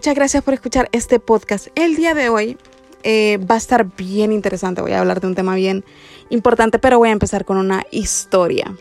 Muchas 0.00 0.14
gracias 0.14 0.42
por 0.42 0.54
escuchar 0.54 0.88
este 0.92 1.20
podcast. 1.20 1.66
El 1.74 1.94
día 1.94 2.14
de 2.14 2.30
hoy 2.30 2.56
eh, 3.02 3.36
va 3.36 3.56
a 3.56 3.58
estar 3.58 3.84
bien 3.84 4.32
interesante. 4.32 4.80
Voy 4.80 4.92
a 4.92 5.00
hablar 5.00 5.20
de 5.20 5.26
un 5.26 5.34
tema 5.34 5.54
bien 5.56 5.84
importante, 6.30 6.78
pero 6.78 6.96
voy 6.96 7.10
a 7.10 7.12
empezar 7.12 7.44
con 7.44 7.58
una 7.58 7.84
historia. 7.90 8.74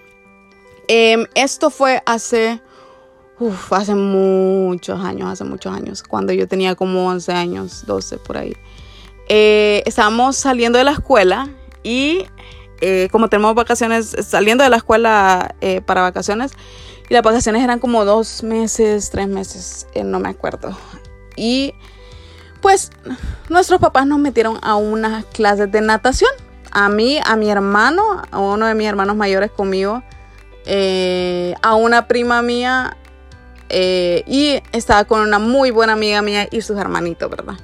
Em, 0.87 1.25
esto 1.35 1.71
fue 1.71 2.01
hace, 2.05 2.61
hace 3.69 3.95
muchos 3.95 5.03
años, 5.03 5.27
hace 5.27 5.43
muchos 5.43 5.75
años, 5.75 6.03
cuando 6.03 6.31
yo 6.31 6.47
tenía 6.47 6.75
como 6.75 7.09
11 7.09 7.33
años, 7.33 7.85
12 7.85 8.17
por 8.19 8.37
ahí. 8.37 8.55
Eh, 9.27 9.83
estábamos 9.85 10.37
saliendo 10.37 10.77
de 10.77 10.85
la 10.85 10.91
escuela 10.91 11.49
y 11.83 12.27
eh, 12.79 13.09
como 13.11 13.27
tenemos 13.27 13.55
vacaciones, 13.55 14.15
saliendo 14.25 14.63
de 14.63 14.69
la 14.69 14.77
escuela 14.77 15.53
para 15.85 15.99
vacaciones, 15.99 16.53
y 17.09 17.13
las 17.13 17.23
vacaciones 17.23 17.61
eran 17.61 17.79
como 17.79 18.05
dos 18.05 18.41
meses, 18.41 19.09
tres 19.09 19.27
meses, 19.27 19.85
no 20.01 20.21
me 20.21 20.29
acuerdo. 20.29 20.77
Y 21.39 21.73
pues 22.61 22.91
nuestros 23.49 23.79
papás 23.79 24.05
nos 24.05 24.19
metieron 24.19 24.59
a 24.61 24.75
unas 24.75 25.25
clases 25.25 25.71
de 25.71 25.81
natación. 25.81 26.31
A 26.71 26.89
mí, 26.89 27.19
a 27.25 27.35
mi 27.35 27.49
hermano, 27.49 28.21
a 28.29 28.39
uno 28.39 28.67
de 28.67 28.75
mis 28.75 28.87
hermanos 28.87 29.15
mayores 29.15 29.49
conmigo, 29.49 30.03
eh, 30.65 31.55
a 31.61 31.75
una 31.75 32.07
prima 32.07 32.41
mía 32.41 32.97
eh, 33.69 34.23
y 34.27 34.61
estaba 34.71 35.05
con 35.05 35.21
una 35.21 35.39
muy 35.39 35.71
buena 35.71 35.93
amiga 35.93 36.21
mía 36.21 36.47
y 36.51 36.61
sus 36.61 36.77
hermanitos, 36.77 37.29
¿verdad? 37.29 37.55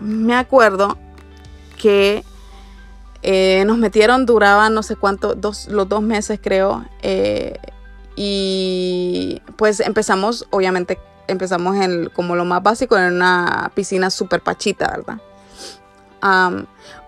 me 0.00 0.34
acuerdo 0.36 0.96
que 1.76 2.24
eh, 3.22 3.62
nos 3.66 3.78
metieron, 3.78 4.26
duraba 4.26 4.68
no 4.68 4.82
sé 4.82 4.96
cuánto, 4.96 5.34
dos, 5.34 5.68
los 5.68 5.88
dos 5.88 6.02
meses 6.02 6.40
creo. 6.42 6.84
Eh, 7.02 7.58
y 8.16 9.40
pues 9.56 9.80
empezamos, 9.80 10.46
obviamente, 10.50 10.98
empezamos 11.28 11.76
en 11.76 12.08
como 12.10 12.36
lo 12.36 12.44
más 12.44 12.62
básico, 12.62 12.96
en 12.96 13.14
una 13.14 13.70
piscina 13.74 14.10
súper 14.10 14.40
pachita, 14.40 14.90
¿verdad? 14.90 15.18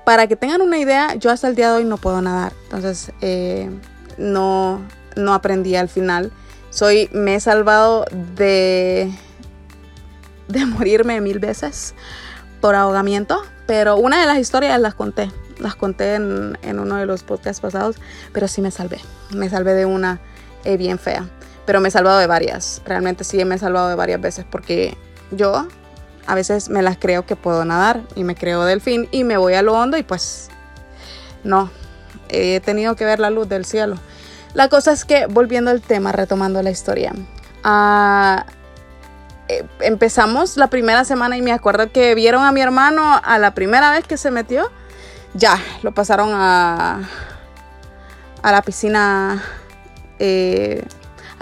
para 0.05 0.27
que 0.27 0.35
tengan 0.35 0.61
una 0.61 0.77
idea, 0.79 1.15
yo 1.15 1.31
hasta 1.31 1.47
el 1.47 1.55
día 1.55 1.71
de 1.71 1.79
hoy 1.79 1.85
no 1.85 1.99
puedo 1.99 2.21
nadar. 2.21 2.53
Entonces, 2.65 3.13
eh, 3.21 3.71
no, 4.19 4.83
no 5.17 5.35
aprendí 5.35 5.77
al 5.77 5.89
final. 5.89 6.33
Soy, 6.71 7.09
me 7.13 7.37
he 7.37 7.41
salvado 7.41 8.05
de, 8.37 9.11
de 10.49 10.67
morirme 10.67 11.21
mil 11.21 11.39
veces 11.39 11.95
por 12.61 12.75
ahogamiento, 12.75 13.41
pero 13.67 13.97
una 13.97 14.21
de 14.21 14.27
las 14.27 14.39
historias 14.39 14.79
las 14.81 14.95
conté 14.95 15.31
las 15.59 15.77
conté 15.77 16.15
en, 16.15 16.79
uno 16.79 16.97
de 16.97 17.07
los 17.07 17.23
podcasts 17.23 17.61
pasados, 17.61 17.97
pero 18.33 18.49
sí 18.49 18.61
me 18.61 18.71
salvé. 18.71 19.01
Me 19.31 19.49
salvé 19.49 19.75
de 19.75 19.87
una 19.87 20.21
eh, 20.65 20.77
bien 20.77 20.99
fea, 20.99 21.29
pero 21.67 21.81
me 21.81 21.89
he 21.89 21.91
salvado 21.91 22.19
de 22.19 22.27
varias. 22.27 22.83
Realmente 22.85 23.25
sí 23.25 23.45
me 23.45 23.55
he 23.55 23.59
salvado 23.59 23.89
de 23.89 23.95
varias 23.95 24.21
veces 24.21 24.45
porque 24.49 24.97
yo 25.31 25.67
a 26.27 26.35
veces 26.35 26.69
me 26.69 26.83
las 26.83 26.97
creo 26.99 27.27
que 27.27 27.37
puedo 27.37 27.65
nadar 27.65 28.01
y 28.15 28.25
me 28.25 28.35
creo 28.35 28.65
delfín 28.65 29.09
y 29.11 29.25
me 29.25 29.37
voy 29.37 29.55
a 29.55 29.63
lo 29.63 29.75
hondo 29.75 29.97
y 29.97 30.03
pues 30.03 30.49
no, 31.43 31.71
he 32.29 32.61
tenido 32.61 32.97
que 32.97 33.05
ver 33.05 33.21
la 33.21 33.31
luz 33.31 33.49
del 33.49 33.65
cielo. 33.65 33.97
La 34.55 34.69
cosa 34.69 34.93
es 34.93 35.05
que, 35.05 35.27
volviendo 35.27 35.71
al 35.71 35.81
tema, 35.81 36.13
retomando 36.13 36.63
la 36.63 36.71
historia, 36.71 37.13
ah, 37.65 38.47
eh, 39.49 39.67
empezamos 39.81 40.57
la 40.57 40.69
primera 40.69 41.05
semana 41.05 41.37
y 41.37 41.43
me 41.43 41.53
acuerdo 41.53 41.91
que 41.91 42.15
vieron 42.15 42.45
a 42.45 42.53
mi 42.53 42.61
hermano 42.61 43.21
a 43.23 43.39
la 43.39 43.53
primera 43.53 43.91
vez 43.91 44.07
que 44.07 44.17
se 44.17 44.31
metió 44.31 44.71
ya 45.35 45.59
lo 45.83 45.93
pasaron 45.93 46.31
a, 46.33 47.01
a 48.43 48.53
la 48.53 48.63
piscina, 48.63 49.43
eh, 50.19 50.85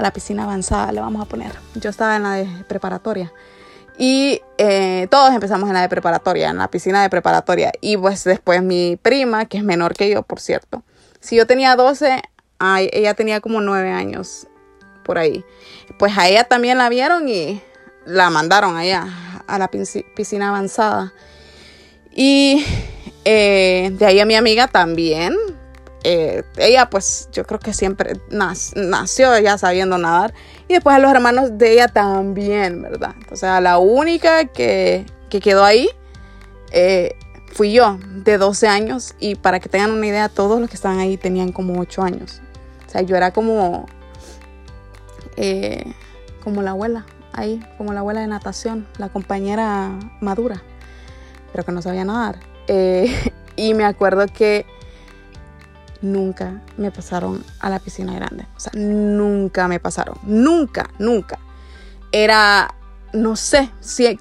la 0.02 0.12
piscina 0.12 0.44
avanzada, 0.44 0.92
le 0.92 1.00
vamos 1.00 1.22
a 1.22 1.26
poner. 1.26 1.52
Yo 1.76 1.90
estaba 1.90 2.16
en 2.16 2.22
la 2.24 2.34
de 2.34 2.64
preparatoria. 2.64 3.32
Y 3.96 4.40
eh, 4.58 5.06
todos 5.10 5.32
empezamos 5.32 5.68
en 5.68 5.74
la 5.74 5.82
de 5.82 5.88
preparatoria, 5.88 6.50
en 6.50 6.58
la 6.58 6.68
piscina 6.68 7.02
de 7.02 7.08
preparatoria. 7.08 7.72
Y 7.80 7.96
pues 7.96 8.24
después 8.24 8.62
mi 8.62 8.96
prima, 9.00 9.44
que 9.46 9.58
es 9.58 9.64
menor 9.64 9.94
que 9.94 10.10
yo, 10.10 10.22
por 10.22 10.40
cierto. 10.40 10.82
Si 11.20 11.36
yo 11.36 11.46
tenía 11.46 11.76
12, 11.76 12.20
ella 12.92 13.14
tenía 13.14 13.40
como 13.40 13.60
9 13.60 13.90
años 13.90 14.48
por 15.04 15.18
ahí. 15.18 15.44
Pues 15.98 16.18
a 16.18 16.28
ella 16.28 16.44
también 16.44 16.78
la 16.78 16.88
vieron 16.88 17.28
y 17.28 17.62
la 18.04 18.30
mandaron 18.30 18.76
allá 18.76 19.06
a 19.46 19.58
la 19.58 19.68
piscina 19.68 20.48
avanzada. 20.48 21.12
Y 22.14 22.64
eh, 23.24 23.90
de 23.92 24.06
ahí 24.06 24.20
a 24.20 24.26
mi 24.26 24.34
amiga 24.34 24.66
también. 24.66 25.36
Eh, 26.04 26.42
ella 26.56 26.90
pues 26.90 27.28
yo 27.32 27.44
creo 27.44 27.60
que 27.60 27.72
siempre 27.72 28.20
nació 28.30 29.38
ya 29.38 29.58
sabiendo 29.58 29.98
nadar. 29.98 30.34
Y 30.68 30.74
después 30.74 30.96
a 30.96 30.98
los 30.98 31.10
hermanos 31.12 31.58
de 31.58 31.72
ella 31.72 31.88
también, 31.88 32.82
¿verdad? 32.82 33.14
O 33.30 33.36
sea, 33.36 33.60
la 33.60 33.78
única 33.78 34.46
que, 34.46 35.06
quedó 35.28 35.64
ahí 35.64 35.88
eh, 36.72 37.14
fui 37.52 37.72
yo, 37.72 37.98
de 38.24 38.38
12 38.38 38.66
años. 38.68 39.14
Y 39.18 39.36
para 39.36 39.60
que 39.60 39.68
tengan 39.68 39.92
una 39.92 40.06
idea, 40.06 40.28
todos 40.28 40.60
los 40.60 40.68
que 40.68 40.76
estaban 40.76 40.98
ahí 40.98 41.16
tenían 41.16 41.52
como 41.52 41.80
8 41.80 42.02
años. 42.02 42.40
O 42.86 42.90
sea, 42.90 43.02
yo 43.02 43.16
era 43.16 43.30
como, 43.32 43.86
como 46.42 46.62
la 46.62 46.72
abuela, 46.72 47.06
ahí, 47.32 47.64
como 47.78 47.92
la 47.92 48.00
abuela 48.00 48.20
de 48.20 48.26
natación, 48.26 48.86
la 48.98 49.08
compañera 49.08 49.90
madura, 50.20 50.62
pero 51.52 51.64
que 51.64 51.72
no 51.72 51.82
sabía 51.82 52.04
nadar. 52.04 52.38
Eh, 52.68 53.32
y 53.56 53.74
me 53.74 53.84
acuerdo 53.84 54.26
que 54.26 54.66
nunca 56.02 56.60
me 56.76 56.90
pasaron 56.90 57.44
a 57.60 57.70
la 57.70 57.78
piscina 57.78 58.14
grande. 58.14 58.46
O 58.56 58.60
sea, 58.60 58.72
nunca 58.74 59.68
me 59.68 59.80
pasaron. 59.80 60.18
Nunca, 60.24 60.90
nunca. 60.98 61.38
Era, 62.10 62.74
no 63.12 63.36
sé, 63.36 63.70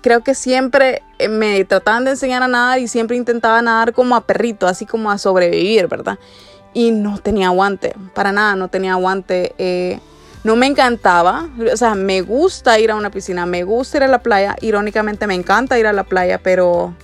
creo 0.02 0.24
que 0.24 0.36
siempre 0.36 1.04
me 1.30 1.64
trataban 1.66 2.06
de 2.06 2.12
enseñar 2.12 2.44
a 2.44 2.48
nadar 2.48 2.80
y 2.80 2.88
siempre 2.88 3.18
intentaba 3.18 3.62
nadar 3.62 3.94
como 3.94 4.16
a 4.16 4.22
perrito, 4.22 4.68
así 4.68 4.86
como 4.86 5.12
a 5.12 5.18
sobrevivir, 5.18 5.88
¿verdad? 5.88 6.18
Y 6.74 6.92
no 6.92 7.20
tenía 7.20 7.48
aguante, 7.48 7.94
para 8.14 8.32
nada, 8.32 8.56
no 8.56 8.70
tenía 8.70 8.94
aguante. 8.94 9.54
Eh, 9.58 10.00
no 10.44 10.56
me 10.56 10.66
encantaba, 10.66 11.50
o 11.72 11.78
sea, 11.78 11.94
me 11.94 12.22
gusta 12.22 12.80
ir 12.80 12.90
a 12.90 12.96
una 12.96 13.12
piscina, 13.12 13.46
me 13.46 13.64
gusta 13.64 13.98
ir 13.98 14.04
a 14.04 14.08
la 14.08 14.24
playa, 14.24 14.56
irónicamente 14.62 15.28
me 15.28 15.36
encanta 15.36 15.78
ir 15.78 15.86
a 15.86 15.94
la 15.94 16.04
playa, 16.04 16.40
pero 16.42 16.96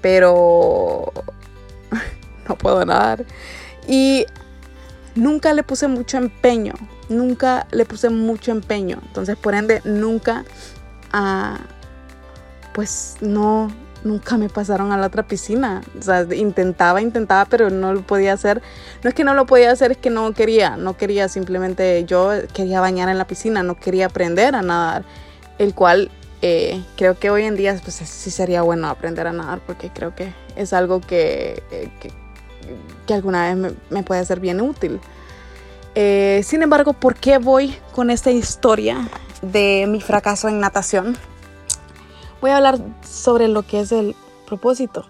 pero 0.00 1.12
no 2.48 2.56
puedo 2.56 2.84
nadar. 2.84 3.24
Y 3.88 4.26
nunca 5.14 5.52
le 5.52 5.62
puse 5.62 5.88
mucho 5.88 6.18
empeño, 6.18 6.74
nunca 7.08 7.66
le 7.70 7.84
puse 7.84 8.10
mucho 8.10 8.52
empeño. 8.52 8.98
Entonces, 9.06 9.36
por 9.36 9.54
ende, 9.54 9.80
nunca, 9.84 10.44
ah, 11.12 11.58
pues 12.72 13.16
no, 13.20 13.70
nunca 14.04 14.36
me 14.36 14.48
pasaron 14.48 14.92
a 14.92 14.96
la 14.96 15.06
otra 15.06 15.26
piscina. 15.26 15.82
O 15.98 16.02
sea, 16.02 16.26
intentaba, 16.34 17.00
intentaba, 17.00 17.44
pero 17.46 17.70
no 17.70 17.92
lo 17.92 18.02
podía 18.02 18.32
hacer. 18.32 18.62
No 19.02 19.08
es 19.08 19.14
que 19.14 19.24
no 19.24 19.34
lo 19.34 19.46
podía 19.46 19.70
hacer, 19.70 19.92
es 19.92 19.98
que 19.98 20.10
no 20.10 20.32
quería, 20.32 20.76
no 20.76 20.96
quería 20.96 21.28
simplemente, 21.28 22.04
yo 22.04 22.30
quería 22.54 22.80
bañar 22.80 23.08
en 23.08 23.18
la 23.18 23.26
piscina, 23.26 23.62
no 23.62 23.78
quería 23.78 24.06
aprender 24.06 24.54
a 24.54 24.62
nadar, 24.62 25.04
el 25.58 25.74
cual 25.74 26.10
eh, 26.42 26.82
creo 26.96 27.18
que 27.18 27.30
hoy 27.30 27.44
en 27.44 27.56
día 27.56 27.78
pues, 27.82 27.96
sí 27.96 28.30
sería 28.30 28.62
bueno 28.62 28.88
aprender 28.88 29.26
a 29.26 29.32
nadar 29.32 29.60
porque 29.66 29.90
creo 29.90 30.14
que 30.14 30.32
es 30.56 30.72
algo 30.72 31.00
que, 31.00 31.62
eh, 31.70 31.90
que, 32.00 32.10
alguna 33.14 33.54
vez 33.54 33.74
me, 33.90 34.02
puede 34.02 34.24
ser 34.24 34.40
bien 34.40 34.60
útil. 34.60 35.00
Eh, 35.94 36.42
sin 36.44 36.62
embargo, 36.62 36.92
¿por 36.92 37.16
qué 37.16 37.38
voy 37.38 37.74
con 37.92 38.10
esta 38.10 38.30
historia 38.30 39.08
de 39.42 39.86
mi 39.88 40.00
fracaso 40.00 40.48
en 40.48 40.60
natación? 40.60 41.16
Voy 42.40 42.50
a 42.50 42.56
hablar 42.56 42.78
sobre 43.02 43.48
lo 43.48 43.62
que 43.62 43.80
es 43.80 43.92
el 43.92 44.14
propósito 44.46 45.06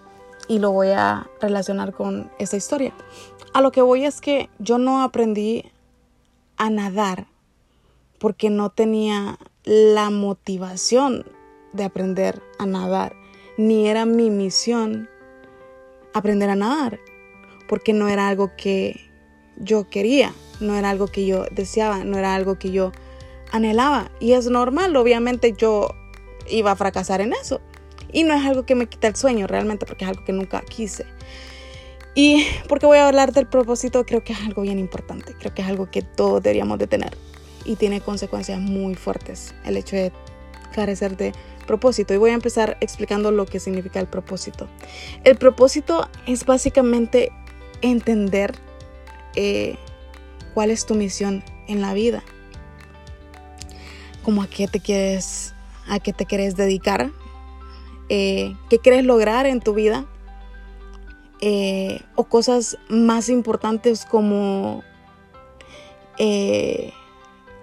y 0.49 0.59
lo 0.59 0.73
voy 0.73 0.89
a 0.89 1.29
relacionar 1.41 1.93
con 1.93 2.31
esta 2.39 2.57
historia. 2.57 2.93
A 3.53 3.61
lo 3.61 3.73
que 3.73 3.83
voy 3.83 4.05
es 4.05 4.21
que 4.21 4.49
yo 4.59 4.79
no 4.79 5.03
aprendí 5.03 5.71
a 6.57 6.71
nadar 6.71 7.27
porque 8.19 8.51
no 8.51 8.71
tenía 8.71 9.39
la 9.65 10.11
motivación 10.11 11.25
de 11.73 11.85
aprender 11.85 12.43
a 12.59 12.67
nadar, 12.67 13.15
ni 13.57 13.89
era 13.89 14.05
mi 14.05 14.31
misión 14.31 15.09
aprender 16.13 16.51
a 16.51 16.57
nadar, 16.57 16.99
porque 17.71 17.93
no 17.93 18.09
era 18.09 18.27
algo 18.27 18.51
que 18.57 19.13
yo 19.57 19.89
quería, 19.89 20.35
no 20.59 20.75
era 20.75 20.91
algo 20.91 21.07
que 21.07 21.25
yo 21.25 21.45
deseaba, 21.53 22.03
no 22.03 22.19
era 22.19 22.35
algo 22.35 22.59
que 22.59 22.73
yo 22.73 22.91
anhelaba. 23.53 24.11
Y 24.19 24.33
es 24.33 24.51
normal, 24.51 24.97
obviamente 24.97 25.55
yo 25.57 25.95
iba 26.49 26.73
a 26.73 26.77
fracasar 26.77 27.21
en 27.21 27.33
eso. 27.33 27.61
Y 28.13 28.25
no 28.25 28.35
es 28.35 28.45
algo 28.45 28.67
que 28.67 28.75
me 28.75 28.87
quita 28.87 29.07
el 29.07 29.15
sueño 29.15 29.47
realmente, 29.47 29.87
porque 29.87 30.05
es 30.05 30.11
algo 30.11 30.25
que 30.25 30.33
nunca 30.33 30.63
quise. 30.63 31.07
Y 32.17 32.45
porque 32.69 32.87
voy 32.87 32.99
a 32.99 33.07
hablar 33.07 33.33
del 33.33 33.47
propósito, 33.47 34.05
creo 34.05 34.25
que 34.25 34.33
es 34.33 34.41
algo 34.41 34.63
bien 34.63 34.81
importante, 34.81 35.37
creo 35.39 35.55
que 35.55 35.63
es 35.63 35.69
algo 35.69 35.89
que 35.93 36.03
todos 36.03 36.43
deberíamos 36.43 36.77
de 36.81 36.89
tener 36.89 37.17
y 37.65 37.77
tiene 37.77 38.01
consecuencias 38.01 38.59
muy 38.59 38.97
fuertes 38.97 39.55
el 39.65 39.77
hecho 39.77 39.95
de 39.95 40.11
carecer 40.75 41.17
de 41.17 41.33
propósito. 41.69 42.13
Y 42.15 42.17
voy 42.17 42.31
a 42.31 42.35
empezar 42.35 42.77
explicando 42.81 43.31
lo 43.31 43.47
que 43.47 43.61
significa 43.61 44.01
el 44.01 44.09
propósito. 44.09 44.67
El 45.23 45.37
propósito 45.37 46.09
es 46.27 46.45
básicamente 46.45 47.31
entender 47.83 48.55
eh, 49.35 49.77
cuál 50.55 50.71
es 50.71 50.87
tu 50.87 50.95
misión 50.95 51.45
en 51.69 51.81
la 51.81 51.95
vida. 51.95 52.23
como 54.23 54.43
a 54.43 54.47
qué 54.49 54.69
te 54.69 54.81
quieres, 54.81 55.55
a 55.89 55.99
qué 55.99 56.13
te 56.13 56.27
quieres 56.27 56.55
dedicar, 56.55 57.11
eh, 58.11 58.55
qué 58.69 58.79
quieres 58.79 59.03
lograr 59.05 59.47
en 59.47 59.61
tu 59.61 59.73
vida, 59.73 60.05
eh, 61.41 62.03
o 62.17 62.25
cosas 62.25 62.77
más 62.91 63.31
importantes 63.31 64.05
como 64.05 64.85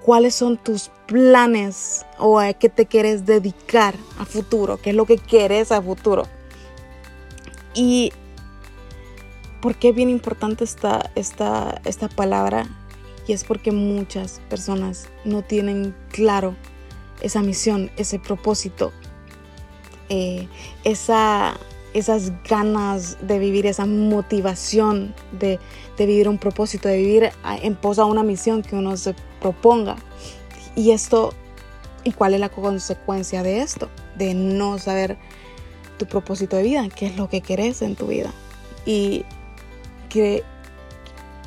cuáles 0.03 0.33
son 0.33 0.57
tus 0.57 0.89
planes 1.05 2.05
o 2.17 2.39
a 2.39 2.53
qué 2.53 2.69
te 2.69 2.87
quieres 2.87 3.25
dedicar 3.27 3.93
a 4.17 4.25
futuro, 4.25 4.77
qué 4.77 4.89
es 4.89 4.95
lo 4.95 5.05
que 5.05 5.17
quieres 5.17 5.71
a 5.71 5.81
futuro. 5.81 6.23
Y 7.75 8.11
por 9.61 9.75
qué 9.75 9.89
es 9.89 9.95
bien 9.95 10.09
importante 10.09 10.63
esta, 10.63 11.11
esta, 11.15 11.81
esta 11.85 12.09
palabra 12.09 12.67
y 13.27 13.33
es 13.33 13.43
porque 13.43 13.71
muchas 13.71 14.41
personas 14.49 15.09
no 15.25 15.41
tienen 15.41 15.93
claro 16.09 16.55
esa 17.21 17.41
misión, 17.41 17.91
ese 17.97 18.19
propósito, 18.19 18.93
eh, 20.09 20.47
esa, 20.83 21.57
esas 21.93 22.31
ganas 22.43 23.17
de 23.21 23.39
vivir, 23.39 23.65
esa 23.65 23.85
motivación 23.85 25.13
de, 25.33 25.59
vivir 25.97 26.29
un 26.29 26.37
propósito, 26.37 26.87
de 26.87 26.97
vivir 26.97 27.29
en 27.61 27.75
pos 27.75 27.99
a 27.99 28.05
una 28.05 28.23
misión 28.23 28.61
que 28.61 28.75
uno 28.75 28.95
se 28.95 29.13
proponga. 29.41 29.97
Y 30.75 30.91
esto, 30.91 31.33
¿y 32.03 32.13
cuál 32.13 32.33
es 32.33 32.39
la 32.39 32.49
consecuencia 32.49 33.43
de 33.43 33.61
esto? 33.61 33.89
De 34.15 34.33
no 34.33 34.79
saber 34.79 35.17
tu 35.97 36.05
propósito 36.05 36.55
de 36.55 36.63
vida, 36.63 36.87
qué 36.95 37.07
es 37.07 37.17
lo 37.17 37.27
que 37.27 37.41
querés 37.41 37.81
en 37.81 37.95
tu 37.95 38.07
vida. 38.07 38.31
Y 38.85 39.25
que 40.09 40.43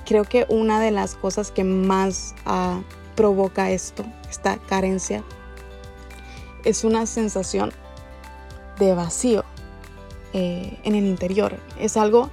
creo 0.06 0.24
que 0.24 0.46
una 0.48 0.80
de 0.80 0.90
las 0.90 1.14
cosas 1.14 1.50
que 1.50 1.64
más 1.64 2.34
ah, 2.44 2.80
provoca 3.14 3.70
esto, 3.70 4.04
esta 4.28 4.58
carencia, 4.58 5.22
es 6.64 6.84
una 6.84 7.06
sensación 7.06 7.72
de 8.78 8.94
vacío 8.94 9.44
eh, 10.32 10.78
en 10.84 10.94
el 10.94 11.06
interior. 11.06 11.58
Es 11.78 11.96
algo, 11.96 12.30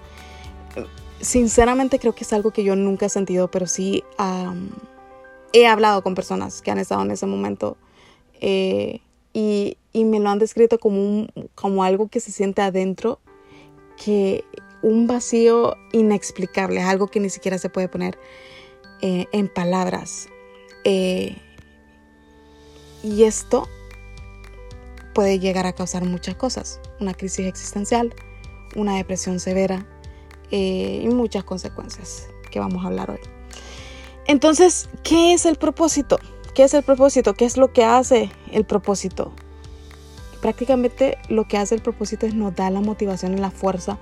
sinceramente 1.21 1.99
creo 1.99 2.15
que 2.15 2.23
es 2.23 2.33
algo 2.33 2.51
que 2.51 2.63
yo 2.63 2.75
nunca 2.75 3.05
he 3.05 3.09
sentido, 3.09 3.49
pero 3.49 3.67
sí 3.67 4.03
he 5.53 5.67
hablado 5.67 6.01
con 6.01 6.15
personas 6.15 6.61
que 6.61 6.71
han 6.71 6.79
estado 6.79 7.01
en 7.03 7.11
ese 7.11 7.25
momento 7.25 7.77
eh, 8.39 9.01
y, 9.33 9.77
y, 9.93 10.03
me 10.05 10.19
lo 10.19 10.29
han 10.29 10.39
descrito 10.39 10.79
como, 10.79 11.27
como 11.53 11.83
algo 11.83 12.07
que 12.07 12.19
se 12.19 12.31
siente 12.31 12.61
adentro, 12.61 13.19
que 14.03 14.45
un 14.81 15.07
vacío 15.07 15.75
inexplicable, 15.91 16.81
algo 16.81 17.07
que 17.07 17.19
ni 17.19 17.29
siquiera 17.29 17.57
se 17.57 17.69
puede 17.69 17.87
poner 17.87 18.17
eh, 19.01 19.27
en 19.31 19.47
palabras. 19.47 20.27
Eh, 20.83 21.37
y 23.03 23.23
esto 23.23 23.67
puede 25.13 25.39
llegar 25.39 25.65
a 25.65 25.73
causar 25.73 26.05
muchas 26.05 26.35
cosas, 26.35 26.79
una 26.99 27.13
crisis 27.13 27.47
existencial, 27.47 28.13
una 28.75 28.95
depresión 28.95 29.39
severa 29.39 29.85
eh, 30.51 31.01
y 31.03 31.07
muchas 31.07 31.43
consecuencias 31.43 32.27
que 32.51 32.59
vamos 32.59 32.83
a 32.83 32.87
hablar 32.87 33.11
hoy. 33.11 33.19
Entonces, 34.27 34.89
¿qué 35.03 35.33
es 35.33 35.45
el 35.45 35.55
propósito? 35.55 36.19
¿Qué 36.53 36.63
es 36.63 36.73
el 36.73 36.83
propósito? 36.83 37.33
¿Qué 37.33 37.45
es 37.45 37.57
lo 37.57 37.71
que 37.71 37.83
hace 37.83 38.29
el 38.51 38.65
propósito? 38.65 39.31
Prácticamente 40.41 41.17
lo 41.29 41.47
que 41.47 41.57
hace 41.57 41.75
el 41.75 41.81
propósito 41.81 42.25
es 42.25 42.33
nos 42.33 42.55
da 42.55 42.69
la 42.69 42.81
motivación 42.81 43.37
y 43.37 43.41
la 43.41 43.51
fuerza 43.51 43.97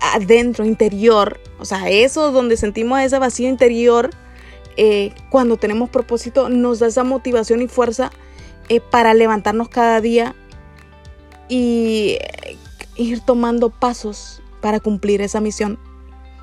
adentro, 0.00 0.64
interior, 0.64 1.40
o 1.58 1.64
sea, 1.64 1.88
eso 1.88 2.30
donde 2.30 2.56
sentimos 2.56 3.00
ese 3.00 3.18
vacío 3.18 3.48
interior, 3.48 4.10
eh, 4.76 5.12
cuando 5.30 5.56
tenemos 5.56 5.90
propósito, 5.90 6.48
nos 6.48 6.78
da 6.78 6.86
esa 6.86 7.04
motivación 7.04 7.62
y 7.62 7.68
fuerza 7.68 8.10
eh, 8.68 8.80
para 8.80 9.14
levantarnos 9.14 9.68
cada 9.68 10.00
día 10.00 10.34
y 11.48 12.18
eh, 12.20 12.56
ir 12.96 13.20
tomando 13.20 13.70
pasos 13.70 14.42
para 14.60 14.80
cumplir 14.80 15.20
esa 15.20 15.40
misión 15.40 15.78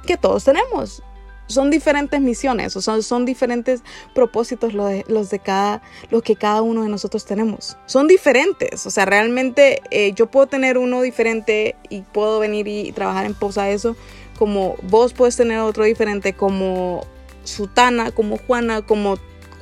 que 0.05 0.17
todos 0.17 0.43
tenemos 0.43 1.01
son 1.47 1.69
diferentes 1.69 2.19
misiones, 2.21 2.75
o 2.75 2.81
son, 2.81 3.03
son 3.03 3.25
diferentes 3.25 3.81
propósitos 4.13 4.73
los 4.73 4.89
de, 4.89 5.05
los 5.07 5.29
de 5.29 5.39
cada, 5.39 5.81
lo 6.09 6.21
que 6.21 6.35
cada 6.35 6.61
uno 6.61 6.83
de 6.83 6.89
nosotros 6.89 7.25
tenemos. 7.25 7.77
Son 7.85 8.07
diferentes, 8.07 8.85
o 8.85 8.89
sea, 8.89 9.05
realmente 9.05 9.81
eh, 9.91 10.13
yo 10.13 10.27
puedo 10.27 10.47
tener 10.47 10.77
uno 10.77 11.01
diferente 11.01 11.75
y 11.89 12.01
puedo 12.01 12.39
venir 12.39 12.67
y, 12.67 12.91
trabajar 12.91 13.25
en 13.25 13.33
pos 13.33 13.57
a 13.57 13.69
eso, 13.69 13.95
como 14.37 14.75
vos 14.83 15.13
puedes 15.13 15.35
tener 15.35 15.59
otro 15.59 15.83
diferente, 15.83 16.33
como 16.33 17.05
Sutana, 17.43 18.11
como 18.11 18.37
Juana, 18.37 18.81
como 18.81 19.17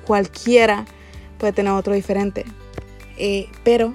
cualquiera 0.06 0.86
puede 1.38 1.54
tener 1.54 1.74
otro 1.74 1.94
diferente. 1.94 2.46
Eh, 3.18 3.50
pero 3.64 3.94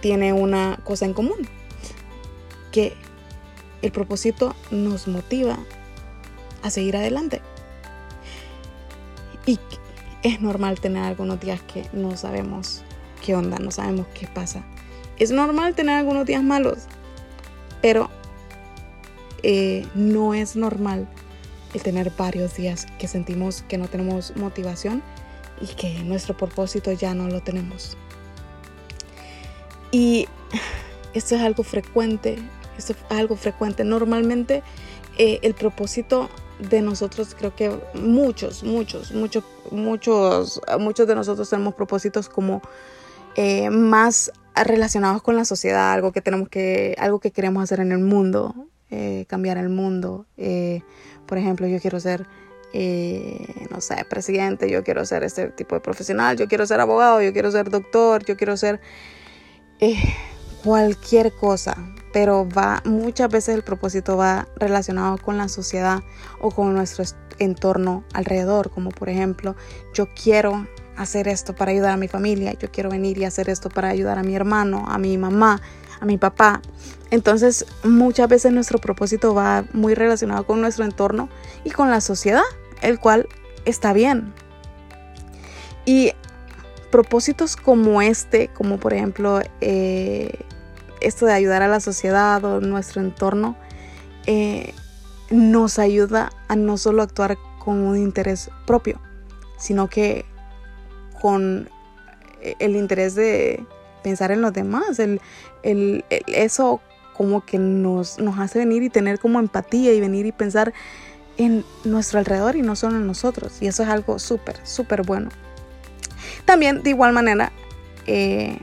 tiene 0.00 0.32
una 0.32 0.78
cosa 0.82 1.04
en 1.04 1.12
común, 1.12 1.46
que 2.72 2.94
el 3.82 3.92
propósito 3.92 4.54
nos 4.70 5.06
motiva 5.06 5.58
a 6.62 6.70
seguir 6.70 6.96
adelante. 6.96 7.40
Y 9.46 9.58
es 10.22 10.40
normal 10.40 10.80
tener 10.80 11.02
algunos 11.02 11.40
días 11.40 11.60
que 11.62 11.86
no 11.92 12.16
sabemos 12.16 12.82
qué 13.24 13.34
onda, 13.34 13.58
no 13.58 13.70
sabemos 13.70 14.06
qué 14.14 14.26
pasa. 14.26 14.62
Es 15.18 15.30
normal 15.30 15.74
tener 15.74 15.96
algunos 15.96 16.26
días 16.26 16.42
malos, 16.42 16.78
pero 17.82 18.10
eh, 19.42 19.86
no 19.94 20.34
es 20.34 20.56
normal 20.56 21.08
el 21.74 21.82
tener 21.82 22.10
varios 22.16 22.56
días 22.56 22.86
que 22.98 23.08
sentimos 23.08 23.62
que 23.68 23.78
no 23.78 23.88
tenemos 23.88 24.36
motivación 24.36 25.02
y 25.60 25.66
que 25.66 26.02
nuestro 26.04 26.36
propósito 26.36 26.92
ya 26.92 27.14
no 27.14 27.28
lo 27.28 27.40
tenemos. 27.42 27.96
Y 29.92 30.26
esto 31.14 31.34
es 31.34 31.42
algo 31.42 31.62
frecuente, 31.62 32.38
esto 32.78 32.92
es 32.92 32.98
algo 33.10 33.36
frecuente. 33.36 33.84
Normalmente 33.84 34.62
eh, 35.18 35.38
el 35.42 35.54
propósito 35.54 36.30
de 36.68 36.82
nosotros, 36.82 37.34
creo 37.36 37.54
que 37.54 37.70
muchos, 37.94 38.62
muchos, 38.62 39.12
muchos, 39.12 39.44
muchos, 39.70 40.60
muchos 40.78 41.06
de 41.06 41.14
nosotros 41.14 41.48
tenemos 41.48 41.74
propósitos 41.74 42.28
como 42.28 42.60
eh, 43.36 43.70
más 43.70 44.32
relacionados 44.54 45.22
con 45.22 45.36
la 45.36 45.44
sociedad, 45.44 45.92
algo 45.92 46.12
que 46.12 46.20
tenemos 46.20 46.48
que, 46.48 46.94
algo 46.98 47.20
que 47.20 47.30
queremos 47.30 47.62
hacer 47.62 47.80
en 47.80 47.92
el 47.92 47.98
mundo, 47.98 48.54
eh, 48.90 49.24
cambiar 49.28 49.56
el 49.58 49.68
mundo. 49.68 50.26
Eh, 50.36 50.82
por 51.26 51.38
ejemplo, 51.38 51.66
yo 51.66 51.80
quiero 51.80 52.00
ser, 52.00 52.26
no 53.70 53.80
sé, 53.80 54.04
presidente, 54.08 54.70
yo 54.70 54.84
quiero 54.84 55.04
ser 55.04 55.24
este 55.24 55.48
tipo 55.48 55.74
de 55.74 55.80
profesional, 55.80 56.36
yo 56.36 56.48
quiero 56.48 56.66
ser 56.66 56.80
abogado, 56.80 57.22
yo 57.22 57.32
quiero 57.32 57.50
ser 57.50 57.70
doctor, 57.70 58.24
yo 58.24 58.36
quiero 58.36 58.56
ser 58.56 58.80
cualquier 60.62 61.32
cosa, 61.32 61.76
pero 62.12 62.48
va 62.48 62.82
muchas 62.84 63.30
veces 63.30 63.54
el 63.54 63.62
propósito 63.62 64.16
va 64.16 64.48
relacionado 64.56 65.18
con 65.18 65.38
la 65.38 65.48
sociedad 65.48 66.02
o 66.40 66.50
con 66.50 66.74
nuestro 66.74 67.04
entorno 67.38 68.04
alrededor, 68.12 68.70
como 68.70 68.90
por 68.90 69.08
ejemplo, 69.08 69.56
yo 69.94 70.08
quiero 70.14 70.66
hacer 70.96 71.28
esto 71.28 71.54
para 71.54 71.72
ayudar 71.72 71.92
a 71.92 71.96
mi 71.96 72.08
familia, 72.08 72.52
yo 72.54 72.70
quiero 72.70 72.90
venir 72.90 73.18
y 73.18 73.24
hacer 73.24 73.48
esto 73.48 73.70
para 73.70 73.88
ayudar 73.88 74.18
a 74.18 74.22
mi 74.22 74.34
hermano, 74.34 74.84
a 74.86 74.98
mi 74.98 75.16
mamá, 75.16 75.60
a 76.00 76.04
mi 76.04 76.18
papá. 76.18 76.60
Entonces, 77.10 77.66
muchas 77.82 78.28
veces 78.28 78.52
nuestro 78.52 78.78
propósito 78.78 79.34
va 79.34 79.64
muy 79.72 79.94
relacionado 79.94 80.44
con 80.44 80.60
nuestro 80.60 80.84
entorno 80.84 81.28
y 81.64 81.70
con 81.70 81.90
la 81.90 82.00
sociedad, 82.00 82.42
el 82.82 83.00
cual 83.00 83.28
está 83.64 83.92
bien. 83.92 84.32
Y 85.86 86.12
propósitos 86.90 87.56
como 87.56 88.02
este, 88.02 88.48
como 88.48 88.78
por 88.78 88.92
ejemplo 88.92 89.40
eh, 89.60 90.40
esto 91.00 91.26
de 91.26 91.32
ayudar 91.32 91.62
a 91.62 91.68
la 91.68 91.80
sociedad 91.80 92.44
o 92.44 92.60
nuestro 92.60 93.00
entorno, 93.00 93.56
eh, 94.26 94.74
nos 95.30 95.78
ayuda 95.78 96.30
a 96.48 96.56
no 96.56 96.76
solo 96.76 97.02
actuar 97.02 97.38
con 97.58 97.78
un 97.80 97.96
interés 97.96 98.50
propio, 98.66 99.00
sino 99.58 99.88
que 99.88 100.24
con 101.20 101.68
el 102.58 102.76
interés 102.76 103.14
de 103.14 103.64
pensar 104.02 104.32
en 104.32 104.40
los 104.40 104.52
demás. 104.52 104.98
El, 104.98 105.20
eso 106.26 106.80
como 107.16 107.44
que 107.44 107.58
nos, 107.58 108.18
nos 108.18 108.38
hace 108.38 108.58
venir 108.58 108.82
y 108.82 108.90
tener 108.90 109.18
como 109.18 109.38
empatía 109.38 109.92
y 109.92 110.00
venir 110.00 110.26
y 110.26 110.32
pensar 110.32 110.72
en 111.36 111.64
nuestro 111.84 112.18
alrededor 112.18 112.56
y 112.56 112.62
no 112.62 112.76
solo 112.76 112.96
en 112.96 113.06
nosotros. 113.06 113.58
Y 113.60 113.66
eso 113.66 113.82
es 113.82 113.88
algo 113.88 114.18
súper, 114.18 114.56
súper 114.66 115.02
bueno. 115.02 115.28
También 116.44 116.82
de 116.82 116.90
igual 116.90 117.12
manera 117.12 117.52
eh, 118.06 118.58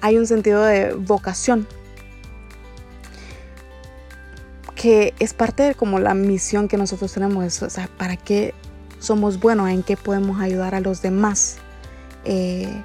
hay 0.00 0.18
un 0.18 0.26
sentido 0.26 0.62
de 0.62 0.92
vocación 0.94 1.66
que 4.80 5.12
es 5.18 5.34
parte 5.34 5.62
de 5.62 5.74
como 5.74 5.98
la 5.98 6.14
misión 6.14 6.66
que 6.66 6.78
nosotros 6.78 7.12
tenemos, 7.12 7.62
para 7.98 8.16
qué 8.16 8.54
somos 8.98 9.38
buenos, 9.38 9.68
en 9.68 9.82
qué 9.82 9.98
podemos 9.98 10.40
ayudar 10.40 10.74
a 10.74 10.80
los 10.80 11.02
demás, 11.02 11.58
eh, 12.24 12.82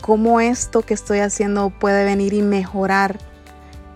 cómo 0.00 0.40
esto 0.40 0.80
que 0.80 0.94
estoy 0.94 1.18
haciendo 1.18 1.68
puede 1.68 2.06
venir 2.06 2.32
y 2.32 2.40
mejorar 2.40 3.18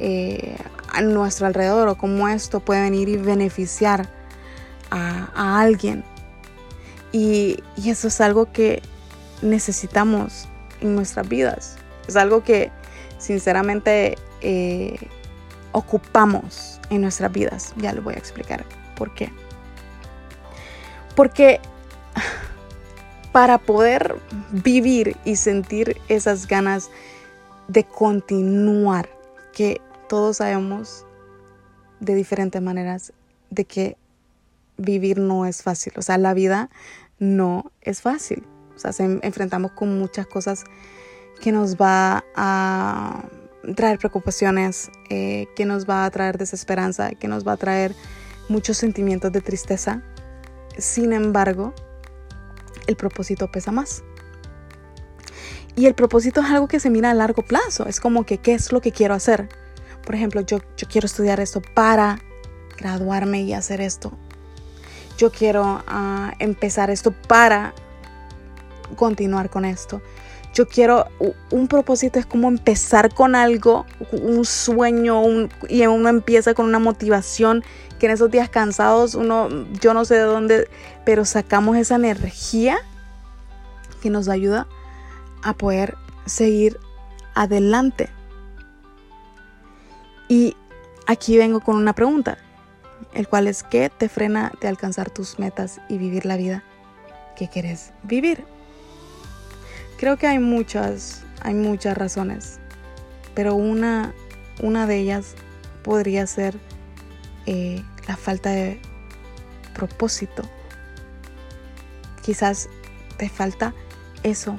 eh, 0.00 0.54
a 0.92 1.00
nuestro 1.00 1.46
alrededor 1.46 1.88
o 1.88 1.96
cómo 1.96 2.28
esto 2.28 2.60
puede 2.60 2.82
venir 2.82 3.08
y 3.08 3.16
beneficiar 3.16 4.06
a, 4.90 5.60
alguien. 5.62 6.04
Y, 7.10 7.62
y, 7.74 7.88
eso 7.88 8.08
es 8.08 8.20
algo 8.20 8.52
que 8.52 8.82
necesitamos 9.40 10.46
en 10.82 10.94
nuestras 10.94 11.26
vidas. 11.26 11.79
Es 12.10 12.16
algo 12.16 12.42
que 12.42 12.72
sinceramente 13.18 14.18
eh, 14.40 14.98
ocupamos 15.70 16.80
en 16.90 17.02
nuestras 17.02 17.30
vidas. 17.30 17.72
Ya 17.76 17.92
les 17.92 18.02
voy 18.02 18.14
a 18.14 18.18
explicar 18.18 18.64
por 18.96 19.14
qué. 19.14 19.30
Porque 21.14 21.60
para 23.32 23.58
poder 23.58 24.16
vivir 24.50 25.16
y 25.24 25.36
sentir 25.36 26.00
esas 26.08 26.48
ganas 26.48 26.90
de 27.68 27.84
continuar, 27.84 29.08
que 29.52 29.80
todos 30.08 30.38
sabemos 30.38 31.06
de 32.00 32.16
diferentes 32.16 32.60
maneras 32.60 33.12
de 33.50 33.66
que 33.66 33.96
vivir 34.78 35.18
no 35.18 35.46
es 35.46 35.62
fácil. 35.62 35.92
O 35.96 36.02
sea, 36.02 36.18
la 36.18 36.34
vida 36.34 36.70
no 37.20 37.70
es 37.82 38.00
fácil. 38.00 38.44
O 38.74 38.78
sea, 38.80 38.92
se 38.92 39.04
enfrentamos 39.22 39.70
con 39.70 39.96
muchas 39.96 40.26
cosas 40.26 40.64
que 41.40 41.52
nos 41.52 41.76
va 41.76 42.24
a 42.36 43.24
traer 43.74 43.98
preocupaciones, 43.98 44.90
eh, 45.08 45.46
que 45.56 45.64
nos 45.64 45.88
va 45.88 46.04
a 46.04 46.10
traer 46.10 46.38
desesperanza, 46.38 47.10
que 47.10 47.28
nos 47.28 47.46
va 47.46 47.52
a 47.52 47.56
traer 47.56 47.94
muchos 48.48 48.76
sentimientos 48.76 49.32
de 49.32 49.40
tristeza. 49.40 50.02
Sin 50.78 51.12
embargo, 51.12 51.74
el 52.86 52.96
propósito 52.96 53.50
pesa 53.50 53.72
más. 53.72 54.02
Y 55.76 55.86
el 55.86 55.94
propósito 55.94 56.40
es 56.40 56.46
algo 56.50 56.68
que 56.68 56.80
se 56.80 56.90
mira 56.90 57.10
a 57.10 57.14
largo 57.14 57.42
plazo. 57.42 57.86
Es 57.86 58.00
como 58.00 58.24
que, 58.24 58.38
¿qué 58.38 58.54
es 58.54 58.72
lo 58.72 58.80
que 58.80 58.92
quiero 58.92 59.14
hacer? 59.14 59.48
Por 60.04 60.14
ejemplo, 60.14 60.40
yo, 60.40 60.58
yo 60.76 60.88
quiero 60.88 61.06
estudiar 61.06 61.40
esto 61.40 61.62
para 61.74 62.20
graduarme 62.76 63.42
y 63.42 63.52
hacer 63.52 63.80
esto. 63.80 64.12
Yo 65.16 65.30
quiero 65.30 65.82
ah, 65.86 66.32
empezar 66.38 66.90
esto 66.90 67.12
para 67.12 67.74
continuar 68.96 69.50
con 69.50 69.64
esto. 69.64 70.02
Yo 70.52 70.66
quiero, 70.66 71.06
un 71.50 71.68
propósito 71.68 72.18
es 72.18 72.26
como 72.26 72.48
empezar 72.48 73.14
con 73.14 73.34
algo, 73.34 73.86
un 74.10 74.44
sueño, 74.44 75.22
y 75.68 75.86
uno 75.86 76.08
empieza 76.08 76.54
con 76.54 76.66
una 76.66 76.80
motivación 76.80 77.62
que 78.00 78.06
en 78.06 78.12
esos 78.12 78.30
días 78.30 78.48
cansados 78.48 79.14
uno, 79.14 79.48
yo 79.80 79.94
no 79.94 80.04
sé 80.04 80.14
de 80.14 80.22
dónde, 80.22 80.68
pero 81.04 81.24
sacamos 81.24 81.76
esa 81.76 81.96
energía 81.96 82.78
que 84.02 84.10
nos 84.10 84.28
ayuda 84.28 84.66
a 85.42 85.52
poder 85.52 85.96
seguir 86.26 86.78
adelante. 87.34 88.08
Y 90.28 90.56
aquí 91.06 91.36
vengo 91.38 91.60
con 91.60 91.76
una 91.76 91.92
pregunta, 91.92 92.38
el 93.14 93.28
cual 93.28 93.46
es 93.46 93.62
¿qué 93.62 93.90
te 93.90 94.08
frena 94.08 94.52
de 94.60 94.68
alcanzar 94.68 95.10
tus 95.10 95.38
metas 95.38 95.80
y 95.88 95.98
vivir 95.98 96.26
la 96.26 96.36
vida 96.36 96.64
que 97.36 97.48
quieres 97.48 97.92
vivir? 98.02 98.44
Creo 100.00 100.16
que 100.16 100.26
hay 100.26 100.38
muchas, 100.38 101.24
hay 101.42 101.52
muchas 101.52 101.94
razones, 101.94 102.58
pero 103.34 103.54
una, 103.54 104.14
una 104.62 104.86
de 104.86 104.96
ellas 104.96 105.34
podría 105.82 106.26
ser 106.26 106.58
eh, 107.44 107.84
la 108.08 108.16
falta 108.16 108.48
de 108.48 108.80
propósito. 109.74 110.42
Quizás 112.22 112.70
te 113.18 113.28
falta 113.28 113.74
eso 114.22 114.56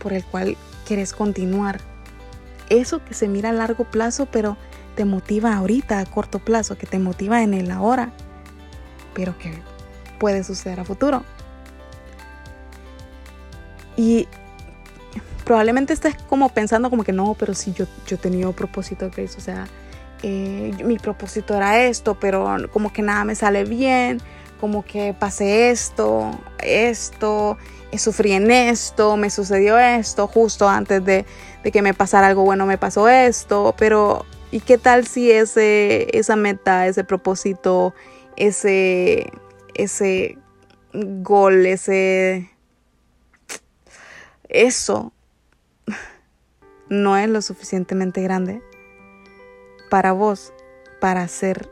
por 0.00 0.12
el 0.12 0.24
cual 0.24 0.56
quieres 0.88 1.12
continuar. 1.12 1.78
Eso 2.68 3.04
que 3.04 3.14
se 3.14 3.28
mira 3.28 3.50
a 3.50 3.52
largo 3.52 3.84
plazo, 3.84 4.26
pero 4.26 4.56
te 4.96 5.04
motiva 5.04 5.54
ahorita 5.54 6.00
a 6.00 6.04
corto 6.04 6.40
plazo, 6.40 6.76
que 6.76 6.88
te 6.88 6.98
motiva 6.98 7.44
en 7.44 7.54
el 7.54 7.70
ahora, 7.70 8.12
pero 9.14 9.38
que 9.38 9.54
puede 10.18 10.42
suceder 10.42 10.80
a 10.80 10.84
futuro. 10.84 11.22
Y 13.96 14.28
probablemente 15.44 15.92
estés 15.92 16.16
como 16.28 16.48
pensando 16.48 16.90
como 16.90 17.04
que 17.04 17.12
no, 17.12 17.34
pero 17.38 17.54
si 17.54 17.72
yo, 17.72 17.86
yo 18.06 18.16
he 18.16 18.18
tenido 18.18 18.52
propósito, 18.52 19.10
Grace, 19.14 19.36
o 19.38 19.40
sea, 19.40 19.66
eh, 20.22 20.72
mi 20.84 20.98
propósito 20.98 21.54
era 21.54 21.82
esto, 21.82 22.18
pero 22.18 22.56
como 22.72 22.92
que 22.92 23.02
nada 23.02 23.24
me 23.24 23.34
sale 23.34 23.64
bien, 23.64 24.20
como 24.60 24.84
que 24.84 25.14
pasé 25.18 25.70
esto, 25.70 26.30
esto, 26.62 27.58
sufrí 27.98 28.32
en 28.32 28.50
esto, 28.50 29.16
me 29.16 29.30
sucedió 29.30 29.78
esto, 29.78 30.28
justo 30.28 30.68
antes 30.68 31.04
de, 31.04 31.26
de, 31.64 31.72
que 31.72 31.82
me 31.82 31.94
pasara 31.94 32.28
algo 32.28 32.44
bueno 32.44 32.64
me 32.64 32.78
pasó 32.78 33.08
esto, 33.08 33.74
pero 33.76 34.24
¿y 34.52 34.60
qué 34.60 34.78
tal 34.78 35.06
si 35.06 35.32
ese, 35.32 36.16
esa 36.16 36.36
meta, 36.36 36.86
ese 36.86 37.02
propósito, 37.02 37.92
ese, 38.36 39.32
ese 39.74 40.38
gol, 40.94 41.66
ese 41.66 42.51
eso 44.52 45.12
no 46.88 47.16
es 47.16 47.28
lo 47.28 47.40
suficientemente 47.42 48.22
grande 48.22 48.62
para 49.90 50.12
vos 50.12 50.52
para 51.00 51.22
hacer 51.22 51.70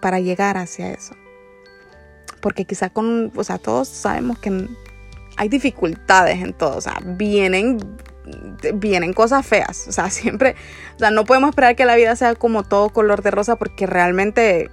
para 0.00 0.20
llegar 0.20 0.56
hacia 0.56 0.92
eso. 0.92 1.14
Porque 2.40 2.64
quizá 2.64 2.90
con, 2.90 3.32
o 3.34 3.44
sea, 3.44 3.58
todos 3.58 3.88
sabemos 3.88 4.38
que 4.38 4.68
hay 5.36 5.48
dificultades 5.48 6.42
en 6.42 6.52
todo, 6.52 6.76
o 6.76 6.80
sea, 6.80 6.98
vienen 7.04 7.78
vienen 8.74 9.12
cosas 9.14 9.44
feas, 9.44 9.88
o 9.88 9.92
sea, 9.92 10.10
siempre, 10.10 10.54
o 10.96 10.98
sea, 10.98 11.10
no 11.10 11.24
podemos 11.24 11.50
esperar 11.50 11.74
que 11.74 11.84
la 11.84 11.96
vida 11.96 12.14
sea 12.14 12.34
como 12.34 12.62
todo 12.62 12.90
color 12.90 13.22
de 13.22 13.30
rosa 13.30 13.56
porque 13.56 13.86
realmente 13.86 14.70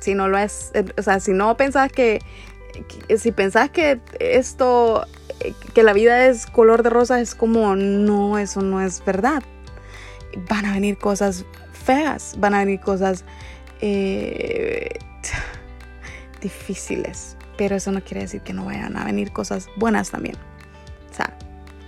si 0.00 0.14
no 0.14 0.28
lo 0.28 0.38
es, 0.38 0.72
o 0.96 1.02
sea, 1.02 1.20
si 1.20 1.32
no 1.32 1.56
pensás 1.56 1.92
que, 1.92 2.20
que 3.06 3.18
si 3.18 3.32
pensás 3.32 3.70
que 3.70 4.00
esto 4.18 5.06
que 5.74 5.82
la 5.82 5.92
vida 5.92 6.26
es 6.26 6.46
color 6.46 6.82
de 6.82 6.90
rosa 6.90 7.20
es 7.20 7.34
como, 7.34 7.76
no, 7.76 8.38
eso 8.38 8.60
no 8.62 8.80
es 8.80 9.04
verdad. 9.04 9.42
Van 10.48 10.66
a 10.66 10.72
venir 10.72 10.98
cosas 10.98 11.44
feas, 11.72 12.34
van 12.38 12.54
a 12.54 12.58
venir 12.60 12.80
cosas 12.80 13.24
eh, 13.80 14.98
difíciles, 16.40 17.36
pero 17.56 17.76
eso 17.76 17.92
no 17.92 18.02
quiere 18.02 18.22
decir 18.22 18.42
que 18.42 18.52
no 18.52 18.66
vayan 18.66 18.96
a 18.96 19.04
venir 19.04 19.32
cosas 19.32 19.68
buenas 19.76 20.10
también. 20.10 20.36
O 21.10 21.14
sea, 21.14 21.36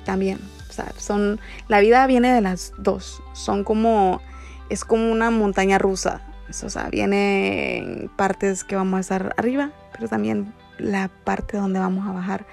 también, 0.04 0.38
o 0.68 0.72
sea, 0.72 0.92
son, 0.96 1.40
la 1.68 1.80
vida 1.80 2.06
viene 2.06 2.32
de 2.32 2.40
las 2.40 2.72
dos, 2.78 3.22
son 3.34 3.64
como, 3.64 4.20
es 4.68 4.84
como 4.84 5.10
una 5.12 5.30
montaña 5.30 5.78
rusa, 5.78 6.22
o 6.64 6.68
sea, 6.68 6.90
viene 6.90 8.10
partes 8.16 8.64
que 8.64 8.76
vamos 8.76 8.98
a 8.98 9.00
estar 9.00 9.34
arriba, 9.38 9.70
pero 9.92 10.08
también 10.08 10.52
la 10.78 11.08
parte 11.24 11.56
donde 11.56 11.78
vamos 11.78 12.06
a 12.06 12.12
bajar 12.12 12.44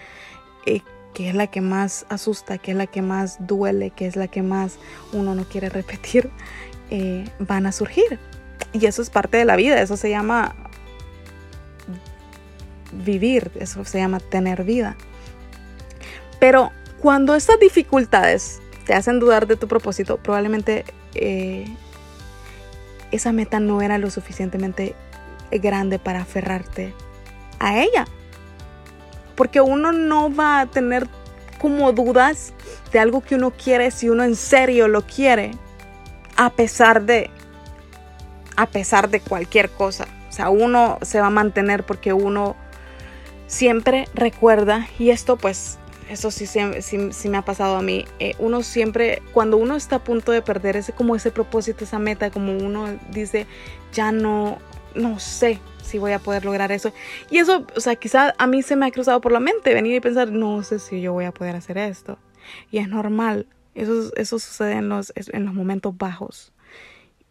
eh, 0.70 0.84
que 1.14 1.30
es 1.30 1.36
la 1.36 1.48
que 1.48 1.62
más 1.62 2.06
asusta, 2.10 2.60
que 2.60 2.72
es 2.72 2.78
la 2.78 2.86
que 2.86 3.02
más 3.02 3.38
duele, 3.46 3.90
que 3.90 4.06
es 4.06 4.16
la 4.16 4.28
que 4.28 4.44
más 4.44 4.78
uno 5.12 5.34
no 5.34 5.44
quiere 5.44 5.70
repetir, 5.70 6.30
eh, 6.92 7.26
van 7.40 7.66
a 7.66 7.72
surgir. 7.72 8.20
Y 8.74 8.86
eso 8.86 9.02
es 9.02 9.10
parte 9.10 9.38
de 9.38 9.46
la 9.46 9.56
vida, 9.56 9.82
eso 9.82 9.98
se 9.98 10.10
llama 10.10 10.56
vivir, 12.92 13.52
eso 13.60 13.84
se 13.86 13.98
llama 13.98 14.20
tener 14.20 14.64
vida. 14.64 14.96
Pero 16.40 16.72
cuando 17.00 17.36
estas 17.36 17.60
dificultades 17.60 18.60
te 18.86 18.94
hacen 18.94 19.20
dudar 19.20 19.48
de 19.48 19.56
tu 19.56 19.68
propósito, 19.68 20.18
probablemente 20.18 20.86
eh, 21.16 21.66
esa 23.12 23.32
meta 23.32 23.60
no 23.60 23.82
era 23.82 23.98
lo 23.98 24.12
suficientemente 24.12 24.96
grande 25.52 25.98
para 25.98 26.22
aferrarte 26.22 26.94
a 27.60 27.82
ella 27.82 28.06
porque 29.40 29.62
uno 29.62 29.94
no 29.94 30.36
va 30.36 30.60
a 30.60 30.66
tener 30.66 31.08
como 31.62 31.94
dudas 31.94 32.52
de 32.92 33.00
algo 33.00 33.22
que 33.22 33.36
uno 33.36 33.52
quiere 33.52 33.90
si 33.90 34.10
uno 34.10 34.26
en 34.26 34.36
serio 34.36 34.90
lo 34.90 35.04
quiere, 35.04 35.52
a 36.36 36.50
pesar 36.50 37.04
de, 37.04 37.30
a 38.58 38.66
pesar 38.66 39.10
de 39.10 39.22
cualquier 39.22 39.70
cosa. 39.70 40.08
O 40.28 40.34
sea, 40.34 40.50
uno 40.50 40.98
se 41.04 41.22
va 41.22 41.28
a 41.28 41.30
mantener 41.30 41.86
porque 41.86 42.12
uno 42.12 42.58
siempre 43.48 44.10
recuerda, 44.14 44.90
y 45.00 45.12
esto 45.12 45.38
pues, 45.38 45.78
eso 46.10 46.32
sí, 46.32 46.46
sí, 46.46 47.30
me 47.30 47.38
ha 47.38 47.42
pasado 47.42 47.78
a 47.78 47.82
mí, 47.82 48.04
eh, 48.20 48.34
uno 48.40 48.62
siempre, 48.62 49.22
cuando 49.32 49.56
uno 49.56 49.78
está 49.78 49.96
a 49.96 50.04
punto 50.04 50.34
de 50.34 50.42
perder 50.42 50.76
ese, 50.76 50.92
como 50.92 51.16
ese 51.16 51.32
propósito, 51.32 51.86
esa 51.86 51.98
meta, 51.98 52.30
como 52.30 52.58
uno 52.58 52.88
dice, 53.10 53.48
ya 53.94 54.12
no, 54.12 54.58
no 54.96 55.18
sé, 55.18 55.62
si 55.90 55.98
voy 55.98 56.12
a 56.14 56.20
poder 56.20 56.46
lograr 56.46 56.72
eso. 56.72 56.94
Y 57.30 57.38
eso, 57.38 57.66
o 57.76 57.80
sea, 57.82 57.96
quizá 57.96 58.34
a 58.38 58.48
mí 58.48 58.62
se 58.62 58.76
me 58.76 58.86
ha 58.86 58.92
cruzado 58.92 59.20
por 59.22 59.32
la 59.32 59.40
mente 59.40 59.74
venir 59.74 59.96
y 59.96 60.00
pensar, 60.00 60.32
no 60.32 60.64
sé 60.64 60.80
si 60.80 61.02
yo 61.02 61.14
voy 61.14 61.26
a 61.26 61.32
poder 61.32 61.56
hacer 61.56 61.78
esto. 61.78 62.18
Y 62.72 62.78
es 62.78 62.88
normal, 62.88 63.48
eso, 63.76 64.12
eso 64.16 64.40
sucede 64.40 64.74
en 64.74 64.90
los, 64.90 65.14
en 65.16 65.46
los 65.46 65.54
momentos 65.54 65.98
bajos. 65.98 66.54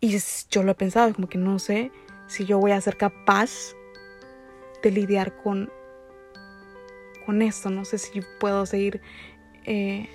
Y 0.00 0.16
yo 0.50 0.62
lo 0.62 0.72
he 0.72 0.74
pensado, 0.74 1.12
como 1.12 1.28
que 1.28 1.38
no 1.38 1.58
sé 1.58 1.90
si 2.28 2.44
yo 2.44 2.58
voy 2.58 2.72
a 2.72 2.80
ser 2.80 2.96
capaz 2.96 3.74
de 4.82 4.90
lidiar 4.90 5.36
con, 5.42 5.70
con 7.26 7.42
esto. 7.42 7.70
No 7.70 7.84
sé 7.84 7.98
si 7.98 8.20
puedo 8.38 8.64
seguir 8.66 9.00
eh, 9.64 10.08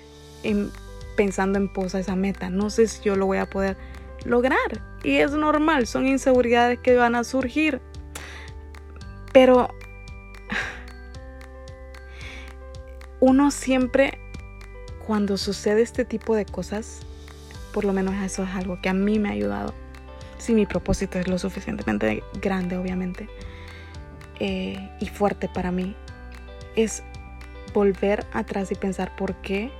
pensando 1.16 1.58
en 1.58 1.72
posa 1.72 1.98
esa 1.98 2.16
meta. 2.16 2.48
No 2.48 2.70
sé 2.70 2.88
si 2.88 3.02
yo 3.02 3.16
lo 3.16 3.26
voy 3.26 3.38
a 3.38 3.50
poder 3.50 3.76
lograr. 4.24 4.82
Y 5.02 5.16
es 5.16 5.32
normal, 5.32 5.86
son 5.86 6.06
inseguridades 6.06 6.78
que 6.78 6.96
van 6.96 7.14
a 7.14 7.24
surgir. 7.24 7.80
Pero 9.34 9.68
uno 13.18 13.50
siempre, 13.50 14.20
cuando 15.08 15.36
sucede 15.36 15.82
este 15.82 16.04
tipo 16.04 16.36
de 16.36 16.46
cosas, 16.46 17.00
por 17.72 17.84
lo 17.84 17.92
menos 17.92 18.14
eso 18.22 18.44
es 18.44 18.50
algo 18.50 18.80
que 18.80 18.88
a 18.88 18.94
mí 18.94 19.18
me 19.18 19.30
ha 19.30 19.32
ayudado. 19.32 19.74
Si 20.38 20.54
mi 20.54 20.66
propósito 20.66 21.18
es 21.18 21.26
lo 21.26 21.36
suficientemente 21.38 22.22
grande, 22.40 22.76
obviamente, 22.76 23.28
eh, 24.38 24.88
y 25.00 25.06
fuerte 25.08 25.48
para 25.48 25.72
mí, 25.72 25.96
es 26.76 27.02
volver 27.72 28.24
atrás 28.32 28.70
y 28.70 28.76
pensar 28.76 29.16
por 29.16 29.34
qué 29.42 29.72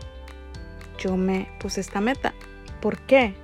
yo 0.98 1.16
me 1.16 1.48
puse 1.60 1.80
esta 1.80 2.00
meta. 2.00 2.34
¿Por 2.80 2.98
qué? 3.02 3.34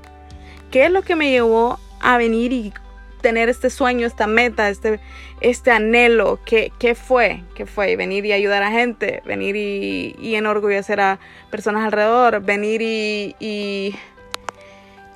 ¿Qué 0.72 0.86
es 0.86 0.90
lo 0.90 1.02
que 1.02 1.14
me 1.14 1.30
llevó 1.30 1.78
a 2.00 2.16
venir 2.18 2.52
y 2.52 2.72
tener 3.20 3.48
este 3.48 3.70
sueño, 3.70 4.06
esta 4.06 4.26
meta, 4.26 4.68
este, 4.68 5.00
este 5.40 5.70
anhelo? 5.70 6.40
¿Qué, 6.44 6.72
¿Qué, 6.78 6.94
fue? 6.94 7.42
¿Qué 7.54 7.66
fue? 7.66 7.96
Venir 7.96 8.26
y 8.26 8.32
ayudar 8.32 8.62
a 8.62 8.70
gente, 8.70 9.22
venir 9.24 9.56
y, 9.56 10.34
enorgullecer 10.34 11.00
a 11.00 11.18
personas 11.50 11.84
alrededor, 11.84 12.40
venir 12.42 12.82
y, 12.82 13.94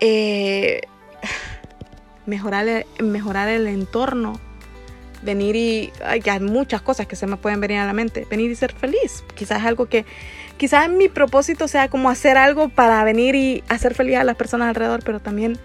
eh, 0.00 0.80
mejorar, 2.26 2.86
mejorar 3.00 3.48
el 3.48 3.66
entorno, 3.66 4.40
venir 5.22 5.56
y 5.56 5.92
hay 6.04 6.40
muchas 6.40 6.82
cosas 6.82 7.06
que 7.06 7.16
se 7.16 7.26
me 7.26 7.36
pueden 7.36 7.60
venir 7.60 7.78
a 7.78 7.86
la 7.86 7.92
mente, 7.92 8.26
venir 8.30 8.50
y 8.50 8.54
ser 8.54 8.72
feliz. 8.72 9.24
Quizás 9.34 9.64
algo 9.64 9.86
que, 9.86 10.04
quizás 10.56 10.88
mi 10.88 11.08
propósito 11.08 11.66
sea 11.66 11.88
como 11.88 12.10
hacer 12.10 12.36
algo 12.36 12.68
para 12.68 13.02
venir 13.04 13.34
y 13.34 13.64
hacer 13.68 13.94
feliz 13.94 14.16
a 14.16 14.24
las 14.24 14.36
personas 14.36 14.68
alrededor, 14.68 15.02
pero 15.04 15.20
también 15.20 15.58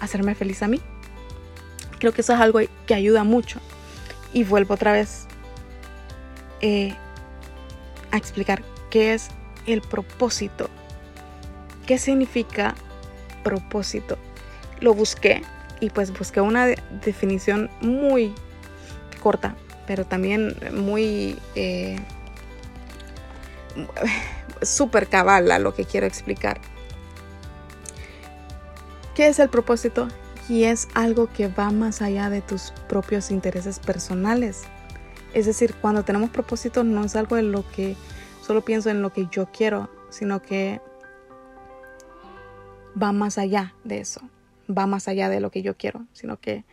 hacerme 0.00 0.34
feliz 0.34 0.62
a 0.62 0.68
mí. 0.68 0.80
Creo 1.98 2.12
que 2.12 2.20
eso 2.20 2.34
es 2.34 2.40
algo 2.40 2.60
que 2.86 2.94
ayuda 2.94 3.24
mucho. 3.24 3.60
Y 4.32 4.44
vuelvo 4.44 4.74
otra 4.74 4.92
vez 4.92 5.26
eh, 6.60 6.94
a 8.10 8.16
explicar 8.16 8.62
qué 8.90 9.14
es 9.14 9.28
el 9.66 9.80
propósito. 9.80 10.68
¿Qué 11.86 11.98
significa 11.98 12.74
propósito? 13.42 14.18
Lo 14.80 14.92
busqué 14.94 15.42
y 15.80 15.90
pues 15.90 16.16
busqué 16.16 16.40
una 16.40 16.66
definición 17.04 17.70
muy 17.80 18.34
corta, 19.22 19.54
pero 19.86 20.04
también 20.04 20.56
muy 20.72 21.38
eh, 21.54 21.96
súper 24.62 25.08
cabal 25.08 25.50
a 25.50 25.58
lo 25.58 25.74
que 25.74 25.84
quiero 25.84 26.06
explicar. 26.06 26.60
¿Qué 29.14 29.28
es 29.28 29.38
el 29.38 29.48
propósito? 29.48 30.08
Y 30.48 30.64
es 30.64 30.88
algo 30.94 31.28
que 31.32 31.48
va 31.48 31.70
más 31.70 32.02
allá 32.02 32.30
de 32.30 32.40
tus 32.40 32.72
propios 32.88 33.30
intereses 33.30 33.78
personales. 33.78 34.62
Es 35.34 35.46
decir, 35.46 35.74
cuando 35.74 36.04
tenemos 36.04 36.30
propósito 36.30 36.84
no 36.84 37.04
es 37.04 37.16
algo 37.16 37.36
en 37.36 37.52
lo 37.52 37.68
que 37.70 37.96
solo 38.46 38.64
pienso 38.64 38.90
en 38.90 39.02
lo 39.02 39.12
que 39.12 39.26
yo 39.30 39.46
quiero, 39.50 39.90
sino 40.08 40.40
que 40.40 40.80
va 43.00 43.12
más 43.12 43.38
allá 43.38 43.74
de 43.84 43.98
eso, 43.98 44.20
va 44.70 44.86
más 44.86 45.08
allá 45.08 45.28
de 45.28 45.40
lo 45.40 45.50
que 45.50 45.62
yo 45.62 45.76
quiero, 45.76 46.06
sino 46.12 46.38
que 46.38 46.64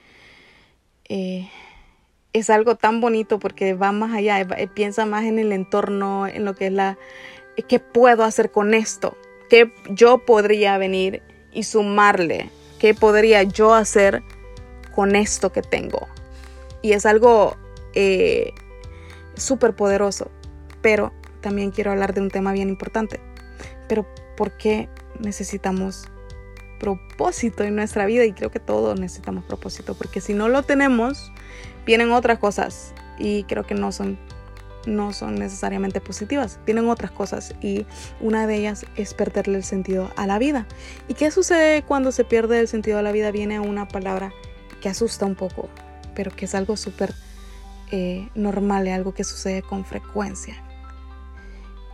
eh, 1.10 1.50
es 2.32 2.50
algo 2.50 2.75
tan 2.75 3.01
bonito 3.01 3.39
porque 3.39 3.74
va 3.74 3.92
más 3.92 4.13
allá, 4.13 4.39
eh, 4.42 4.68
piensa 4.68 5.06
más 5.06 5.25
en 5.25 5.39
el 5.39 5.51
entorno, 5.51 6.27
en 6.27 6.46
lo 6.46 6.56
que 6.56 6.68
es 6.68 6.74
la, 6.74 6.98
eh, 7.58 7.63
qué 7.63 7.80
puedo 7.80 8.24
hacer 8.24 8.51
con 8.51 8.74
esto, 8.74 9.18
qué 9.50 9.74
yo 9.90 10.20
podría 10.20 10.77
venir 10.77 11.22
y 11.51 11.64
sumarle, 11.64 12.50
qué 12.83 12.93
podría 12.93 13.43
yo 13.43 13.74
hacer 13.74 14.24
con 14.93 15.15
esto 15.15 15.53
que 15.53 15.61
tengo. 15.61 16.05
Y 16.81 16.91
es 16.91 17.05
algo 17.05 17.55
eh, 17.93 18.51
súper 19.35 19.74
poderoso, 19.74 20.29
pero 20.81 21.13
también 21.39 21.72
quiero 21.72 21.91
hablar 21.91 22.13
de 22.13 22.19
un 22.19 22.29
tema 22.29 22.51
bien 22.51 22.67
importante. 22.67 23.22
Pero 23.87 24.05
¿por 24.35 24.57
qué 24.57 24.89
necesitamos 25.17 26.09
propósito 26.77 27.63
en 27.63 27.77
nuestra 27.77 28.05
vida? 28.05 28.25
Y 28.25 28.33
creo 28.33 28.51
que 28.51 28.59
todos 28.59 29.00
necesitamos 29.00 29.46
propósito, 29.46 29.93
porque 29.93 30.19
si 30.19 30.33
no 30.33 30.50
lo 30.50 30.63
tenemos, 30.63 31.31
vienen 31.85 32.11
otras 32.11 32.37
cosas 32.37 32.93
y 33.17 33.46
creo 33.46 33.63
que 33.63 33.75
no 33.75 33.93
son 33.93 34.19
no 34.85 35.13
son 35.13 35.35
necesariamente 35.35 36.01
positivas, 36.01 36.59
vienen 36.65 36.89
otras 36.89 37.11
cosas 37.11 37.53
y 37.61 37.85
una 38.19 38.48
de 38.48 38.55
ellas 38.55 38.85
es 38.96 39.13
perderle 39.13 39.57
el 39.57 39.63
sentido 39.63 40.11
a 40.15 40.27
la 40.27 40.39
vida. 40.39 40.65
¿Y 41.07 41.13
qué 41.13 41.31
sucede 41.31 41.83
cuando 41.83 42.11
se 42.11 42.24
pierde 42.24 42.59
el 42.59 42.67
sentido 42.67 43.00
a 43.00 43.01
la 43.01 43.11
vida? 43.11 43.31
Viene 43.31 43.59
una 43.59 43.87
palabra 43.87 44.33
que 44.81 44.89
asusta 44.89 45.25
un 45.25 45.35
poco, 45.35 45.69
pero 46.15 46.31
que 46.35 46.46
es 46.46 46.55
algo 46.55 46.77
súper 46.77 47.13
eh, 47.91 48.29
normal, 48.35 48.87
algo 48.87 49.13
que 49.13 49.24
sucede 49.24 49.61
con 49.61 49.85
frecuencia. 49.85 50.55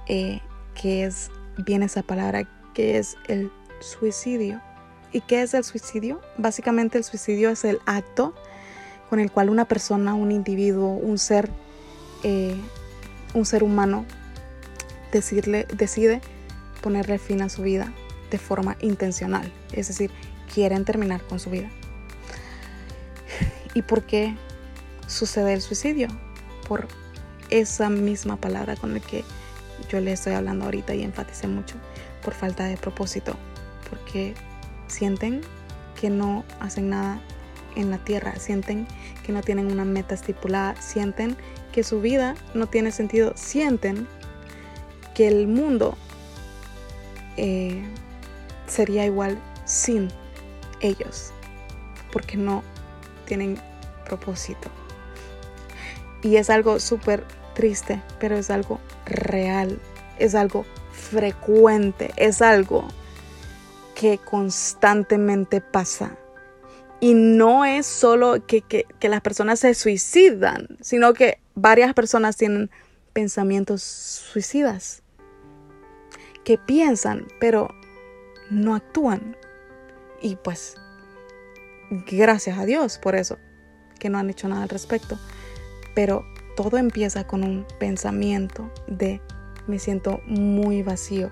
Eh, 0.08 0.41
que 0.73 1.06
es, 1.06 1.30
viene 1.58 1.86
esa 1.86 2.02
palabra 2.02 2.47
que 2.73 2.97
es 2.97 3.17
el 3.28 3.52
suicidio. 3.80 4.62
¿Y 5.12 5.21
qué 5.21 5.41
es 5.41 5.54
el 5.54 5.63
suicidio? 5.63 6.21
Básicamente 6.38 6.97
el 6.97 7.04
suicidio 7.04 7.49
es 7.49 7.65
el 7.65 7.80
acto 7.86 8.34
con 9.10 9.19
el 9.19 9.32
cual 9.32 9.49
una 9.49 9.65
persona, 9.65 10.13
un 10.13 10.32
individuo, 10.32 10.93
un 10.93 11.17
ser, 11.17 11.49
eh, 12.23 12.56
un 13.34 13.46
ser 13.46 13.63
humano 13.63 14.06
decirle, 15.12 15.65
decide 15.74 16.22
ponerle 16.82 17.18
fin 17.20 17.42
a 17.42 17.50
su 17.50 17.62
vida 17.62 17.92
de 18.32 18.38
forma 18.38 18.78
intencional. 18.82 19.52
Es 19.72 19.88
decir, 19.88 20.12
quieren 20.54 20.86
terminar 20.86 21.22
con 21.24 21.39
su 21.39 21.50
vida. 21.50 21.70
¿Y 23.74 23.82
por 23.82 24.04
qué 24.04 24.36
sucede 25.08 25.54
el 25.54 25.62
suicidio? 25.62 26.08
Por 26.68 26.88
esa 27.50 27.89
misma 27.89 28.38
palabra 28.38 28.76
con 28.76 28.94
la 28.94 29.00
que 29.00 29.24
yo 29.89 30.00
le 30.00 30.12
estoy 30.12 30.34
hablando 30.34 30.65
ahorita 30.65 30.94
y 30.94 31.04
enfaticé 31.04 31.48
mucho, 31.48 31.76
por 32.24 32.34
falta 32.34 32.65
de 32.65 32.78
propósito, 32.78 33.36
porque 33.89 34.34
sienten 34.88 35.42
que 36.00 36.10
no 36.10 36.44
hacen 36.60 36.89
nada 36.89 37.22
en 37.76 37.89
la 37.89 37.98
tierra, 38.00 38.36
sienten 38.38 38.88
que 39.26 39.32
no 39.32 39.42
tienen 39.42 39.72
una 39.72 39.86
meta 39.86 40.15
estipulada, 40.15 40.80
sienten 40.82 41.38
que 41.72 41.84
su 41.84 42.02
vida 42.02 42.36
no 42.54 42.68
tiene 42.68 42.92
sentido, 42.92 43.34
sienten 43.36 44.08
que 45.14 45.28
el 45.28 45.48
mundo 45.48 45.98
eh, 47.38 47.84
sería 48.68 49.06
igual 49.06 49.38
sin 49.66 50.10
ellos, 50.82 51.32
porque 52.12 52.38
no 52.38 52.64
tienen 53.26 53.60
propósito. 54.06 54.70
Y 56.22 56.36
es 56.38 56.50
algo 56.50 56.80
súper 56.80 57.24
triste, 57.54 58.02
pero 58.20 58.38
es 58.38 58.50
algo 58.50 58.80
real, 59.06 59.80
es 60.18 60.36
algo 60.36 60.66
frecuente, 60.92 62.12
es 62.18 62.42
algo 62.42 62.88
que 63.96 64.18
constantemente 64.18 65.62
pasa 65.62 66.18
y 67.00 67.14
no 67.14 67.66
es 67.66 67.86
solo 67.86 68.46
que, 68.46 68.86
las 69.02 69.22
personas 69.22 69.60
se 69.60 69.74
suicidan, 69.74 70.68
sino 70.82 71.14
que 71.14 71.40
varias 71.62 71.93
personas 71.93 72.38
tienen 72.38 72.69
pensamientos 73.13 73.82
suicidas, 73.82 75.02
que 76.43 76.58
piensan, 76.58 77.28
pero 77.39 77.69
no 78.50 78.76
actúan. 78.76 79.36
Y 80.22 80.36
pues, 80.36 80.76
gracias 82.08 82.58
a 82.58 82.65
Dios 82.65 82.98
por 82.98 83.15
eso, 83.15 83.38
que 84.00 84.10
no 84.10 84.17
han 84.17 84.30
hecho 84.30 84.48
nada 84.48 84.63
al 84.63 84.69
respecto. 84.69 85.17
Pero 85.95 86.26
todo 86.56 86.78
empieza 86.78 87.26
con 87.26 87.43
un 87.43 87.65
pensamiento 87.80 88.72
de 88.88 89.22
me 89.67 89.80
siento 89.80 90.22
muy 90.26 90.82
vacío, 90.82 91.30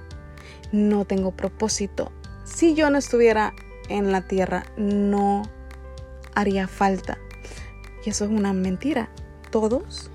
no 0.71 1.05
tengo 1.05 1.31
propósito. 1.31 2.11
Si 2.45 2.75
yo 2.75 2.89
no 2.89 2.97
estuviera 2.97 3.53
en 3.89 4.11
la 4.11 4.27
tierra, 4.27 4.65
no 4.77 5.43
haría 6.35 6.67
falta. 6.67 7.17
Y 8.05 8.09
eso 8.09 8.25
es 8.25 8.31
una 8.31 8.53
mentira. 8.53 9.09
Todos, 9.49 10.11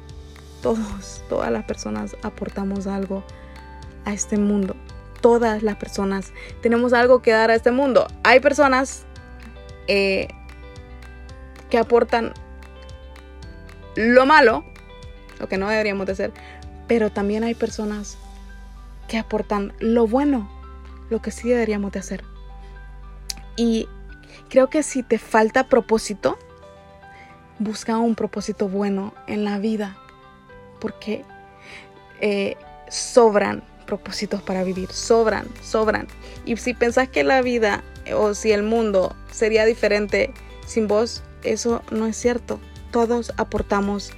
todos, 0.63 1.23
todas 1.29 1.51
las 1.51 1.65
personas 1.65 2.17
aportamos 2.23 2.87
algo 2.87 3.25
a 4.05 4.13
este 4.13 4.39
mundo. 4.39 4.77
Todas 5.21 5.63
las 5.63 5.77
personas 5.77 6.33
tenemos 6.63 6.93
algo 6.93 7.23
que 7.23 7.33
dar 7.33 7.51
a 7.51 7.55
este 7.55 7.71
mundo. 7.71 8.09
Hay 8.25 8.41
personas 8.41 9.05
eh, 9.87 10.29
que 11.71 11.79
aportan 11.79 12.33
lo 13.95 14.27
malo, 14.27 14.65
lo 15.39 15.49
que 15.49 15.59
no 15.59 15.69
deberíamos 15.69 16.07
de 16.07 16.13
hacer, 16.13 16.33
pero 16.89 17.11
también 17.11 17.45
hay 17.45 17.55
personas 17.55 18.17
que 19.07 19.19
aportan 19.19 19.73
lo 19.79 20.07
bueno, 20.07 20.51
lo 21.11 21.21
que 21.21 21.31
sí 21.31 21.49
deberíamos 21.49 21.93
de 21.93 21.99
hacer. 22.01 22.25
Y 23.57 23.87
Creo 24.53 24.69
que 24.69 24.83
si 24.83 25.03
te 25.03 25.17
falta 25.17 25.65
propósito, 25.71 26.39
busca 27.59 27.97
un 27.97 28.15
propósito 28.15 28.69
bueno 28.69 29.15
en 29.27 29.45
la 29.45 29.59
vida, 29.59 29.97
porque 30.83 31.25
eh, 32.21 32.57
sobran 32.89 33.63
propósitos 33.87 34.43
para 34.43 34.65
vivir, 34.65 34.91
sobran, 34.91 35.47
sobran. 35.63 36.09
Y 36.45 36.57
si 36.57 36.75
pensás 36.75 37.09
que 37.09 37.23
la 37.23 37.41
vida 37.41 37.85
o 38.15 38.35
si 38.35 38.51
el 38.51 38.65
mundo 38.65 39.15
sería 39.31 39.65
diferente 39.65 40.35
sin 40.67 40.89
vos, 40.89 41.23
eso 41.45 41.83
no 41.93 42.07
es 42.07 42.17
cierto. 42.17 42.59
Todos 42.91 43.33
aportamos 43.37 44.11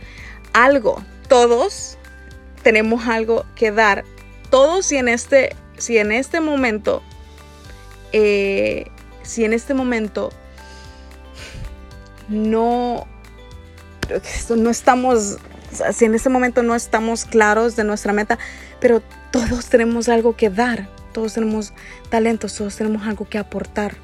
algo, 0.55 1.03
todos, 1.29 1.99
tenemos 2.63 3.07
algo 3.07 3.45
que 3.55 3.71
dar. 3.71 4.05
Todos 4.49 4.87
si 4.87 4.97
en 4.97 5.09
este, 5.09 5.55
si 5.77 5.99
en 5.99 6.13
este 6.13 6.41
momento, 6.41 7.03
eh, 8.13 8.87
si 9.23 9.45
en 9.45 9.53
este 9.53 9.75
momento 9.75 10.31
no, 12.29 13.07
no 14.57 14.71
estamos, 14.71 15.39
si 15.93 16.05
en 16.05 16.15
este 16.15 16.29
momento 16.29 16.63
no 16.63 16.75
estamos 16.75 17.25
claros 17.25 17.77
de 17.77 17.85
nuestra 17.85 18.13
meta, 18.13 18.39
pero 18.81 19.03
todos 19.31 19.67
tenemos 19.67 20.09
algo 20.09 20.37
que 20.37 20.51
dar, 20.51 20.89
todos 21.13 21.35
tenemos 21.35 21.73
talentos, 22.11 22.55
todos 22.55 22.77
tenemos 22.77 23.07
algo 23.07 23.27
que 23.29 23.39
aportar. 23.39 23.97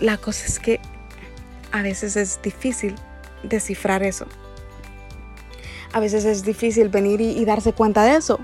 La 0.00 0.16
cosa 0.16 0.46
es 0.46 0.58
que 0.58 0.80
a 1.72 1.82
veces 1.82 2.16
es 2.16 2.40
difícil 2.42 2.94
descifrar 3.42 4.02
eso. 4.02 4.26
A 5.92 6.00
veces 6.00 6.24
es 6.24 6.44
difícil 6.44 6.88
venir 6.88 7.20
y, 7.20 7.44
darse 7.44 7.72
cuenta 7.72 8.04
de 8.04 8.16
eso. 8.16 8.38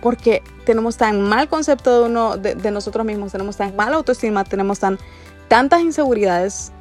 Porque 0.00 0.42
tenemos 0.64 0.96
tan 0.96 1.22
mal 1.22 1.48
concepto 1.48 2.00
de, 2.00 2.06
uno, 2.08 2.36
de, 2.36 2.70
nosotros 2.70 3.06
mismos, 3.06 3.30
tenemos 3.30 3.56
tan 3.56 3.76
mala 3.76 3.96
autoestima, 3.96 4.42
tenemos 4.44 4.80
tan, 4.80 4.98
tantas 5.48 5.82
inseguridades 5.82 6.72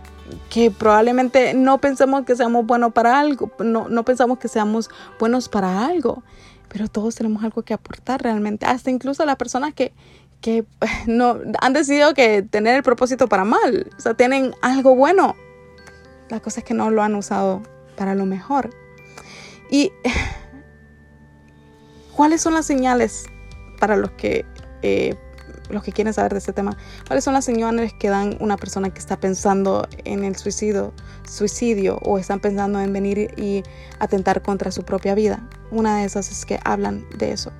que 0.50 0.72
probablemente 0.72 1.54
no 1.54 1.80
pensemos 1.80 2.26
que 2.26 2.36
seamos 2.36 2.66
buenos 2.66 2.94
para 2.94 3.20
algo, 3.20 3.52
no, 3.60 3.90
no 3.90 4.04
pensamos 4.04 4.40
que 4.40 4.48
seamos 4.48 4.90
buenos 5.20 5.50
para 5.50 5.86
algo, 5.86 6.24
pero 6.70 6.88
todos 6.88 7.16
tenemos 7.16 7.44
algo 7.44 7.64
que 7.64 7.74
aportar 7.74 8.22
realmente, 8.22 8.66
hasta 8.66 8.90
incluso 8.90 9.26
las 9.26 9.36
personas 9.36 9.74
que, 9.74 9.94
que 10.42 10.66
no 11.08 11.40
han 11.60 11.74
decidido 11.74 12.14
que 12.14 12.42
tener 12.42 12.76
el 12.76 12.84
propósito 12.84 13.28
para 13.28 13.46
mal, 13.46 13.90
o 13.98 14.02
sea, 14.02 14.14
tienen 14.14 14.54
algo 14.62 14.96
bueno 14.96 15.36
la 16.32 16.40
cosa 16.40 16.62
es 16.62 16.66
que 16.66 16.74
no 16.74 16.90
lo 16.90 17.04
han 17.04 17.14
usado 17.16 17.62
para 17.98 18.16
lo 18.16 18.26
mejor. 18.26 18.70
¿Y 19.70 19.92
cuáles 22.16 22.42
son 22.42 22.54
las 22.54 22.66
señales 22.66 23.26
para 23.80 23.98
los 23.98 24.12
que, 24.12 24.46
eh, 24.82 25.16
los 25.72 25.84
que 25.84 25.92
quieren 25.92 26.14
saber 26.14 26.34
de 26.34 26.40
este 26.40 26.54
tema? 26.54 26.78
¿Cuáles 27.08 27.24
son 27.24 27.34
las 27.34 27.46
señales 27.46 27.94
que 27.94 28.10
dan 28.10 28.38
una 28.40 28.58
persona 28.58 28.90
que 28.90 29.00
está 29.00 29.20
pensando 29.20 29.88
en 30.06 30.24
el 30.24 30.36
suicidio, 30.36 30.94
suicidio 31.28 31.98
o 32.04 32.18
están 32.18 32.40
pensando 32.40 32.80
en 32.80 32.94
venir 32.94 33.34
y 33.38 33.64
atentar 34.00 34.42
contra 34.42 34.72
su 34.72 34.84
propia 34.84 35.16
vida? 35.16 35.48
Una 35.72 35.98
de 35.98 36.06
esas 36.06 36.32
es 36.32 36.46
que 36.46 36.60
hablan 36.64 37.06
de 37.18 37.32
eso. 37.32 37.52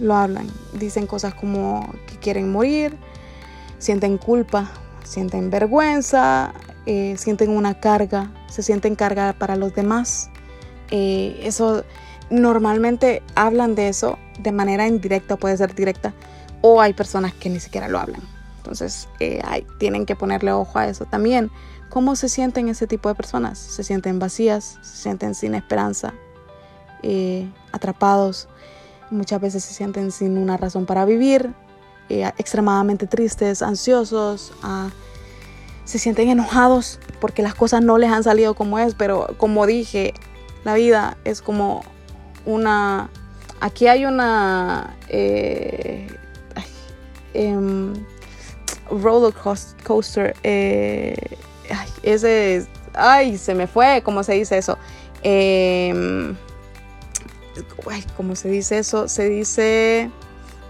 Lo 0.00 0.14
hablan. 0.14 0.48
Dicen 0.74 1.06
cosas 1.06 1.34
como 1.34 1.92
que 2.06 2.18
quieren 2.18 2.50
morir, 2.52 2.96
sienten 3.78 4.18
culpa, 4.18 4.70
sienten 5.04 5.50
vergüenza, 5.50 6.52
eh, 6.86 7.14
sienten 7.18 7.50
una 7.50 7.80
carga, 7.80 8.30
se 8.48 8.62
sienten 8.62 8.94
carga 8.94 9.32
para 9.32 9.56
los 9.56 9.74
demás. 9.74 10.30
Eh, 10.90 11.40
eso 11.42 11.84
normalmente 12.30 13.22
hablan 13.34 13.74
de 13.74 13.88
eso 13.88 14.18
de 14.38 14.52
manera 14.52 14.86
indirecta, 14.86 15.36
puede 15.36 15.56
ser 15.56 15.74
directa, 15.74 16.14
o 16.60 16.80
hay 16.80 16.92
personas 16.92 17.32
que 17.34 17.50
ni 17.50 17.60
siquiera 17.60 17.88
lo 17.88 17.98
hablan. 17.98 18.22
Entonces 18.58 19.08
eh, 19.20 19.40
tienen 19.78 20.06
que 20.06 20.16
ponerle 20.16 20.52
ojo 20.52 20.78
a 20.78 20.88
eso 20.88 21.04
también. 21.04 21.50
¿Cómo 21.88 22.16
se 22.16 22.28
sienten 22.28 22.68
ese 22.68 22.86
tipo 22.86 23.08
de 23.08 23.14
personas? 23.14 23.58
Se 23.58 23.82
sienten 23.82 24.18
vacías, 24.18 24.78
se 24.82 25.02
sienten 25.02 25.34
sin 25.34 25.54
esperanza, 25.54 26.12
atrapados, 27.72 28.48
muchas 29.10 29.40
veces 29.40 29.64
se 29.64 29.72
sienten 29.72 30.12
sin 30.12 30.36
una 30.36 30.58
razón 30.58 30.84
para 30.84 31.06
vivir, 31.06 31.54
extremadamente 32.08 33.06
tristes, 33.06 33.62
ansiosos. 33.62 34.52
Uh, 34.62 34.90
se 35.84 35.98
sienten 35.98 36.28
enojados 36.28 37.00
porque 37.20 37.42
las 37.42 37.54
cosas 37.54 37.82
no 37.82 37.98
les 37.98 38.10
han 38.10 38.22
salido 38.22 38.54
como 38.54 38.78
es, 38.78 38.94
pero 38.94 39.34
como 39.38 39.66
dije, 39.66 40.14
la 40.64 40.74
vida 40.74 41.16
es 41.24 41.40
como 41.40 41.82
una... 42.44 43.10
Aquí 43.60 43.86
hay 43.86 44.04
una... 44.04 44.96
Eh, 45.08 46.14
em, 47.34 47.94
roller 48.90 49.34
coaster. 49.84 50.34
Eh, 50.42 51.14
ay, 51.70 51.88
ese 52.02 52.66
Ay, 52.94 53.38
se 53.38 53.54
me 53.54 53.66
fue, 53.66 54.02
¿cómo 54.02 54.24
se 54.24 54.32
dice 54.32 54.58
eso? 54.58 54.76
Eh, 55.22 56.34
¿Cómo 58.16 58.34
se 58.34 58.48
dice 58.48 58.78
eso? 58.78 59.08
Se 59.08 59.28
dice 59.28 60.10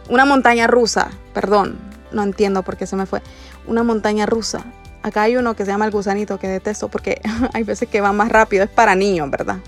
una 0.08 0.24
montaña 0.24 0.66
rusa, 0.66 1.10
perdón, 1.32 1.78
no 2.12 2.22
entiendo 2.22 2.62
por 2.62 2.76
qué 2.76 2.86
se 2.86 2.96
me 2.96 3.06
fue. 3.06 3.22
Una 3.66 3.82
montaña 3.82 4.26
rusa. 4.26 4.64
Acá 5.02 5.22
hay 5.22 5.36
uno 5.36 5.54
que 5.54 5.64
se 5.64 5.70
llama 5.70 5.86
el 5.86 5.90
gusanito 5.90 6.38
que 6.38 6.48
detesto 6.48 6.88
porque 6.88 7.20
hay 7.54 7.62
veces 7.62 7.88
que 7.88 8.00
va 8.00 8.12
más 8.12 8.30
rápido. 8.30 8.64
Es 8.64 8.70
para 8.70 8.94
niños, 8.94 9.30
¿verdad? 9.30 9.58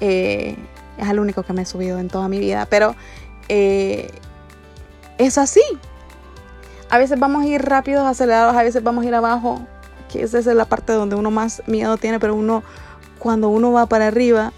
Eh, 0.00 0.56
es 0.98 1.08
el 1.08 1.18
único 1.18 1.42
que 1.42 1.52
me 1.52 1.62
he 1.62 1.66
subido 1.66 1.98
en 1.98 2.08
toda 2.08 2.28
mi 2.28 2.38
vida. 2.38 2.66
Pero 2.70 2.94
eh, 3.48 4.10
es 5.18 5.38
así. 5.38 5.62
A 6.88 6.98
veces 6.98 7.18
vamos 7.18 7.44
a 7.44 7.46
ir 7.48 7.62
rápidos, 7.62 8.06
acelerados, 8.06 8.54
a 8.54 8.62
veces 8.62 8.82
vamos 8.82 9.04
a 9.04 9.08
ir 9.08 9.14
abajo. 9.14 9.66
Que 10.10 10.22
esa 10.22 10.38
es 10.38 10.46
la 10.46 10.66
parte 10.66 10.92
donde 10.92 11.16
uno 11.16 11.30
más 11.30 11.62
miedo 11.66 11.96
tiene, 11.96 12.20
pero 12.20 12.34
uno, 12.34 12.62
cuando 13.18 13.48
uno 13.48 13.72
va 13.72 13.86
para 13.86 14.06
arriba, 14.06 14.52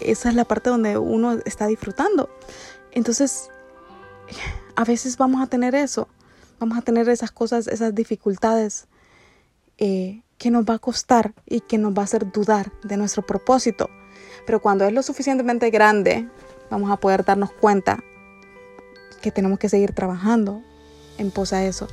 esa 0.00 0.28
es 0.28 0.34
la 0.34 0.44
parte 0.44 0.68
donde 0.68 0.98
uno 0.98 1.38
está 1.46 1.66
disfrutando. 1.66 2.28
Entonces, 2.90 3.48
a 4.76 4.84
veces 4.84 5.16
vamos 5.16 5.40
a 5.42 5.46
tener 5.46 5.74
eso. 5.74 6.08
Vamos 6.60 6.76
a 6.76 6.82
tener 6.82 7.08
esas 7.08 7.32
cosas, 7.32 7.66
esas 7.66 7.94
dificultades 7.94 8.86
eh, 9.78 10.22
que 10.36 10.50
nos 10.50 10.64
va 10.64 10.74
a 10.74 10.78
costar 10.78 11.32
y 11.46 11.60
que 11.60 11.78
nos 11.78 11.94
va 11.94 12.02
a 12.02 12.04
hacer 12.04 12.30
dudar 12.30 12.70
de 12.84 12.98
nuestro 12.98 13.22
propósito. 13.22 13.88
Pero 14.44 14.60
cuando 14.60 14.84
es 14.84 14.92
lo 14.92 15.02
suficientemente 15.02 15.70
grande, 15.70 16.28
vamos 16.70 16.90
a 16.90 16.98
poder 16.98 17.24
darnos 17.24 17.50
cuenta 17.50 18.04
que 19.22 19.30
tenemos 19.30 19.58
que 19.58 19.68
seguir 19.68 19.92
trabajando 19.92 20.62
en 21.18 21.30
pos 21.30 21.52
a 21.52 21.64
eso 21.64 21.88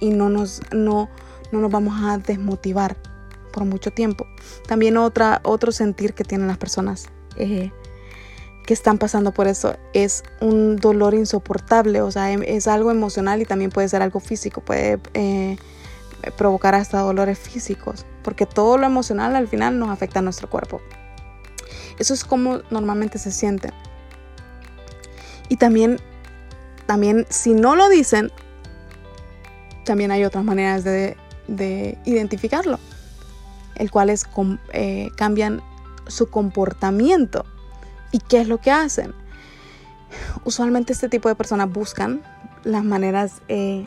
y 0.00 0.10
no 0.10 0.28
nos, 0.28 0.60
no, 0.72 1.08
no 1.52 1.60
nos 1.60 1.70
vamos 1.70 1.94
a 2.02 2.18
desmotivar 2.18 2.96
por 3.52 3.64
mucho 3.64 3.90
tiempo. 3.90 4.26
También 4.66 4.96
otra, 4.96 5.40
otro 5.44 5.72
sentir 5.72 6.14
que 6.14 6.24
tienen 6.24 6.48
las 6.48 6.58
personas 6.58 7.06
eh, 7.36 7.70
que 8.66 8.74
están 8.74 8.98
pasando 8.98 9.32
por 9.32 9.46
eso 9.46 9.76
es 9.92 10.24
un 10.40 10.76
dolor 10.76 11.14
insoportable, 11.14 12.00
o 12.00 12.10
sea, 12.10 12.32
es 12.32 12.66
algo 12.66 12.90
emocional 12.90 13.42
y 13.42 13.44
también 13.44 13.70
puede 13.70 13.88
ser 13.88 14.02
algo 14.02 14.20
físico, 14.20 14.60
puede 14.62 14.98
eh, 15.14 15.56
provocar 16.36 16.74
hasta 16.74 17.00
dolores 17.00 17.38
físicos, 17.38 18.06
porque 18.22 18.46
todo 18.46 18.78
lo 18.78 18.86
emocional 18.86 19.36
al 19.36 19.48
final 19.48 19.78
nos 19.78 19.90
afecta 19.90 20.20
a 20.20 20.22
nuestro 20.22 20.48
cuerpo. 20.48 20.80
Eso 21.98 22.14
es 22.14 22.24
como 22.24 22.60
normalmente 22.70 23.18
se 23.18 23.30
sienten. 23.30 23.72
Y 25.48 25.56
también, 25.56 26.00
también 26.86 27.26
si 27.28 27.52
no 27.52 27.76
lo 27.76 27.88
dicen, 27.88 28.32
también 29.84 30.10
hay 30.10 30.24
otras 30.24 30.44
maneras 30.44 30.84
de, 30.84 31.16
identificarlo, 32.04 32.78
el 33.76 33.90
cual 33.90 34.10
es 34.10 34.26
eh, 34.72 35.10
cambian 35.16 35.62
su 36.06 36.28
comportamiento. 36.30 37.44
¿Y 38.12 38.20
qué 38.20 38.40
es 38.40 38.48
lo 38.48 38.58
que 38.58 38.70
hacen? 38.70 39.14
Usualmente 40.44 40.92
este 40.92 41.08
tipo 41.08 41.28
de 41.28 41.34
personas 41.34 41.70
buscan 41.70 42.22
las 42.62 42.84
maneras 42.84 43.42
eh, 43.48 43.86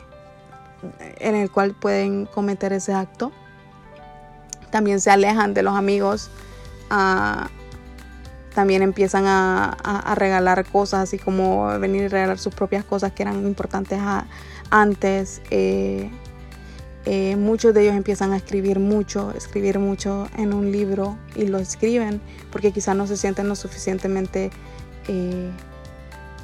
en 1.18 1.34
el 1.34 1.50
cual 1.50 1.74
pueden 1.74 2.26
cometer 2.26 2.72
ese 2.72 2.92
acto. 2.92 3.32
También 4.70 5.00
se 5.00 5.10
alejan 5.10 5.54
de 5.54 5.62
los 5.62 5.74
amigos, 5.74 6.30
ah, 6.90 7.48
también 8.54 8.82
empiezan 8.82 9.24
a, 9.26 9.76
regalar 10.16 10.64
cosas, 10.64 11.04
así 11.04 11.18
como 11.18 11.78
venir 11.78 12.02
y 12.02 12.08
regalar 12.08 12.38
sus 12.38 12.54
propias 12.54 12.84
cosas 12.84 13.12
que 13.12 13.22
eran 13.22 13.46
importantes 13.46 14.00
antes. 14.70 15.40
Eh, 15.50 16.10
eh, 17.10 17.36
muchos 17.36 17.72
de 17.72 17.84
ellos 17.84 17.94
empiezan 17.94 18.32
a 18.32 18.36
escribir 18.36 18.78
mucho, 18.78 19.32
escribir 19.34 19.78
mucho 19.78 20.28
en 20.36 20.52
un 20.52 20.70
libro 20.70 21.16
y 21.34 21.46
lo 21.46 21.58
escriben 21.58 22.20
porque 22.52 22.70
quizás 22.70 22.94
no 22.96 23.06
se 23.06 23.16
sienten 23.16 23.48
lo 23.48 23.56
suficientemente, 23.56 24.50
eh, 25.08 25.50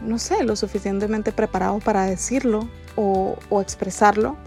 no 0.03 0.19
sé, 0.19 0.43
lo 0.43 0.57
suficientemente 0.57 1.33
preparados 1.33 1.85
para 1.85 2.07
decirlo 2.07 2.67
o, 2.97 3.37
expresarlo, 3.61 4.39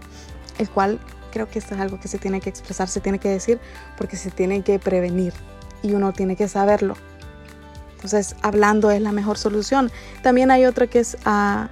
el 0.58 0.68
cual 0.68 0.98
creo 1.30 1.48
que 1.48 1.60
esto 1.60 1.76
es 1.76 1.80
algo 1.80 2.00
que 2.00 2.08
se 2.08 2.18
tiene 2.18 2.40
que 2.40 2.50
expresar, 2.50 2.88
se 2.88 2.98
tiene 2.98 3.20
que 3.20 3.28
decir, 3.28 3.60
porque 3.96 4.16
se 4.16 4.32
tiene 4.32 4.62
que 4.62 4.80
prevenir 4.80 5.32
y 5.82 5.92
uno 5.92 6.12
tiene 6.12 6.34
que 6.34 6.48
saberlo. 6.48 6.96
Entonces, 7.94 8.34
hablando 8.42 8.90
es 8.90 9.00
la 9.00 9.12
mejor 9.12 9.38
solución. 9.38 9.92
También 10.22 10.50
hay 10.50 10.64
otra 10.64 10.88
que 10.88 10.98
es 10.98 11.16
a, 11.24 11.68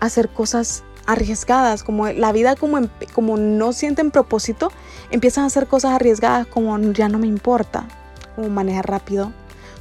hacer 0.00 0.28
cosas 0.28 0.84
arriesgadas, 1.06 1.84
como 1.84 2.08
la 2.08 2.32
vida 2.32 2.56
como, 2.56 2.80
como 3.14 3.36
no 3.36 3.72
sienten 3.72 4.10
propósito, 4.10 4.72
empiezan 5.10 5.44
a 5.44 5.46
hacer 5.46 5.66
cosas 5.66 5.92
arriesgadas 5.92 6.46
como 6.46 6.78
ya 6.92 7.08
no 7.08 7.18
me 7.18 7.26
importa, 7.26 7.86
como 8.34 8.48
manejar 8.48 8.88
rápido, 8.88 9.32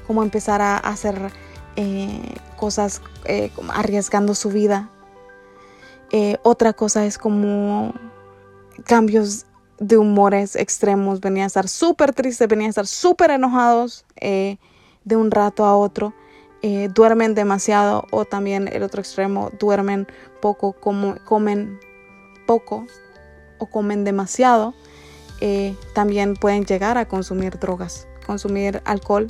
como 0.08 0.24
empezar 0.24 0.62
a 0.62 0.78
hacer 0.78 1.32
eh, 1.76 2.36
cosas 2.56 3.02
eh, 3.26 3.52
arriesgando 3.74 4.36
su 4.36 4.50
vida, 4.50 4.90
eh, 6.12 6.38
otra 6.44 6.74
cosa 6.74 7.06
es 7.06 7.18
como 7.18 7.94
cambios 8.86 9.46
de 9.80 9.98
humores 9.98 10.56
extremos. 10.56 11.20
Venía 11.20 11.44
a 11.44 11.48
estar 11.48 11.68
súper 11.68 12.14
triste, 12.14 12.48
venía 12.48 12.68
a 12.68 12.70
estar 12.70 12.88
súper 12.88 13.32
enojados 13.32 14.06
de 14.22 15.16
un 15.16 15.32
rato 15.32 15.66
a 15.66 15.76
otro. 15.76 16.14
Eh, 16.68 16.90
duermen 16.92 17.36
demasiado 17.36 18.08
o 18.10 18.26
también 18.26 18.68
el 18.74 18.82
otro 18.82 19.00
extremo, 19.00 19.52
duermen 19.60 20.08
poco, 20.42 20.74
como, 20.74 21.14
comen 21.24 21.80
poco 22.48 22.88
o 23.60 23.68
comen 23.68 24.04
demasiado, 24.04 24.74
eh, 25.42 25.76
también 25.94 26.34
pueden 26.34 26.66
llegar 26.66 26.98
a 26.98 27.08
consumir 27.08 27.60
drogas, 27.60 28.08
consumir 28.26 28.82
alcohol 28.86 29.28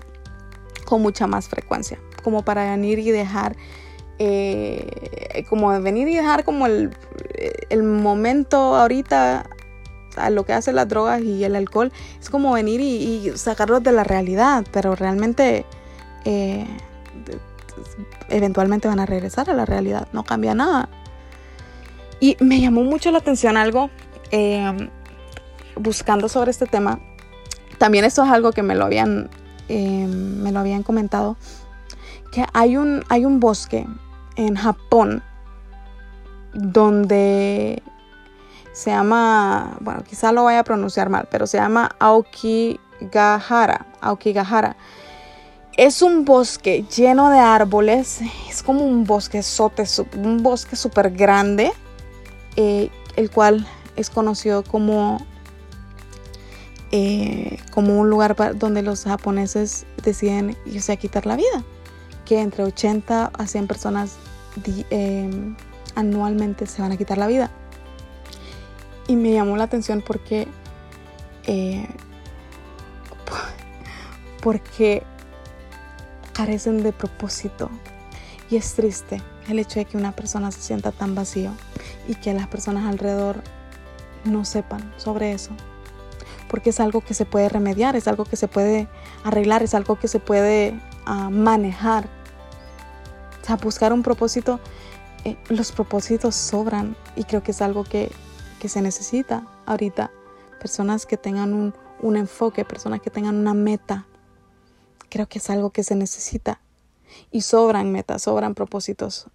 con 0.86 1.02
mucha 1.02 1.28
más 1.28 1.50
frecuencia, 1.50 2.00
como 2.24 2.46
para 2.46 2.72
venir 2.72 3.00
y 3.00 3.12
dejar, 3.12 3.58
eh, 4.18 5.44
como 5.50 5.78
venir 5.82 6.08
y 6.08 6.16
dejar 6.16 6.46
como 6.46 6.68
el, 6.68 6.92
el 7.68 7.84
momento 7.84 8.78
ahorita 8.78 9.50
a 10.16 10.30
lo 10.30 10.46
que 10.46 10.54
hacen 10.54 10.76
las 10.76 10.88
drogas 10.88 11.22
y 11.22 11.44
el 11.44 11.58
alcohol, 11.58 11.92
es 12.18 12.30
como 12.30 12.54
venir 12.54 12.80
y, 12.80 13.34
sacarlos 13.36 13.84
de 13.84 13.92
la 13.92 14.06
realidad, 14.06 14.66
pero 14.72 14.96
realmente 14.96 15.66
eventualmente 18.30 18.88
van 18.88 19.00
a 19.00 19.06
regresar 19.06 19.50
a 19.50 19.54
la 19.54 19.66
realidad, 19.66 20.08
no 20.14 20.24
cambia 20.24 20.56
nada. 20.56 20.90
Y 22.20 22.38
me 22.40 22.62
llamó 22.62 22.84
mucho 22.84 23.12
la 23.12 23.20
atención 23.20 23.58
algo 23.58 23.90
eh, 24.32 24.90
buscando 25.76 26.30
sobre 26.30 26.52
este 26.52 26.66
tema. 26.66 27.00
También 27.78 28.06
esto 28.06 28.24
es 28.24 28.30
algo 28.30 28.52
que 28.52 28.64
me 28.64 28.76
lo 28.76 28.86
habían, 28.86 29.30
eh, 29.68 30.08
me 30.08 30.52
lo 30.52 30.60
habían 30.60 30.84
comentado, 30.84 31.36
que 32.32 32.46
hay 32.54 32.78
un, 32.78 33.04
hay 33.10 33.26
un 33.26 33.40
bosque 33.40 33.86
en 34.38 34.56
Japón 34.56 35.24
donde 36.54 37.82
se 38.72 38.92
llama, 38.92 39.78
bueno, 39.80 40.04
quizá 40.04 40.32
lo 40.32 40.44
vaya 40.46 40.60
a 40.60 40.64
pronunciar 40.64 41.10
mal, 41.10 41.28
pero 41.32 41.48
se 41.48 41.58
llama 41.58 41.96
Aokigahara. 42.00 43.86
Aokigahara. 44.02 44.76
Es 45.78 46.02
un 46.02 46.24
bosque 46.24 46.86
lleno 46.96 47.30
de 47.30 47.40
árboles, 47.40 48.22
es 48.50 48.64
como 48.64 48.86
un 48.86 49.04
bosque 49.04 49.44
sote, 49.44 49.84
un 50.16 50.42
bosque 50.42 50.78
súper 50.78 51.12
grande, 51.12 51.74
eh, 52.56 52.90
el 53.18 53.30
cual 53.30 53.68
es 53.98 54.10
conocido 54.10 54.64
como, 54.64 55.18
eh, 56.92 57.58
como 57.72 58.00
un 58.00 58.10
lugar 58.10 58.58
donde 58.58 58.84
los 58.84 59.04
japoneses 59.04 59.86
deciden 60.02 60.56
irse 60.66 60.94
a 60.94 60.96
quitar 60.96 61.26
la 61.26 61.36
vida, 61.36 61.66
que 62.24 62.40
entre 62.40 62.64
80 62.64 63.32
a 63.38 63.46
100 63.48 63.68
personas 63.68 64.16
eh, 64.92 65.30
anualmente 65.96 66.68
se 66.68 66.82
van 66.82 66.94
a 66.94 66.98
quitar 66.98 67.18
la 67.18 67.28
vida. 67.28 67.52
Y 69.10 69.18
me 69.18 69.34
llamó 69.34 69.58
la 69.58 69.66
atención 69.66 70.02
porque, 70.08 70.48
porque 74.42 75.04
carecen 76.36 76.84
de 76.84 76.92
propósito. 76.92 77.70
Y 78.50 78.58
es 78.58 78.76
triste 78.76 79.22
el 79.50 79.60
hecho 79.60 79.80
de 79.80 79.86
que 79.86 79.98
una 79.98 80.12
persona 80.12 80.52
se 80.52 80.62
sienta 80.62 80.92
tan 80.92 81.16
vacío 81.16 81.52
y 82.08 82.16
que 82.16 82.34
las 82.34 82.48
personas 82.48 82.86
alrededor 82.86 83.42
no 84.24 84.46
sepan 84.46 84.94
sobre 84.98 85.32
eso. 85.32 85.52
Porque 86.48 86.70
es 86.70 86.80
algo 86.80 87.02
que 87.02 87.14
se 87.14 87.26
puede 87.26 87.50
remediar, 87.50 87.96
es 87.96 88.08
algo 88.08 88.26
que 88.26 88.36
se 88.36 88.48
puede 88.48 88.88
arreglar, 89.24 89.64
es 89.64 89.74
algo 89.74 89.98
que 89.98 90.08
se 90.08 90.20
puede 90.20 90.80
ah, 91.06 91.30
manejar. 91.32 92.08
O 93.42 93.46
sea, 93.46 93.56
buscar 93.56 93.94
un 93.94 94.04
propósito, 94.04 94.60
eh, 95.24 95.38
los 95.50 95.72
propósitos 95.72 96.36
sobran 96.36 96.96
y 97.16 97.24
creo 97.24 97.42
que 97.42 97.52
es 97.52 97.62
algo 97.62 97.84
que 97.84 98.12
que 98.60 98.70
se 98.70 98.82
necesita 98.82 99.44
ahorita. 99.66 100.12
Personas 100.60 101.06
que 101.06 101.18
tengan 101.18 101.54
un, 101.54 101.74
un 102.02 102.18
enfoque, 102.18 102.66
personas 102.66 103.02
que 103.02 103.10
tengan 103.10 103.36
una 103.36 103.54
meta. 103.54 104.06
Creo 105.16 105.30
que 105.30 105.40
es 105.40 105.50
algo 105.50 105.70
que 105.70 105.82
se 105.82 105.96
necesita. 105.96 106.60
Y 107.32 107.40
sobran 107.40 107.90
metas, 107.90 108.24
sobran 108.24 108.54
propósitos. 108.54 109.28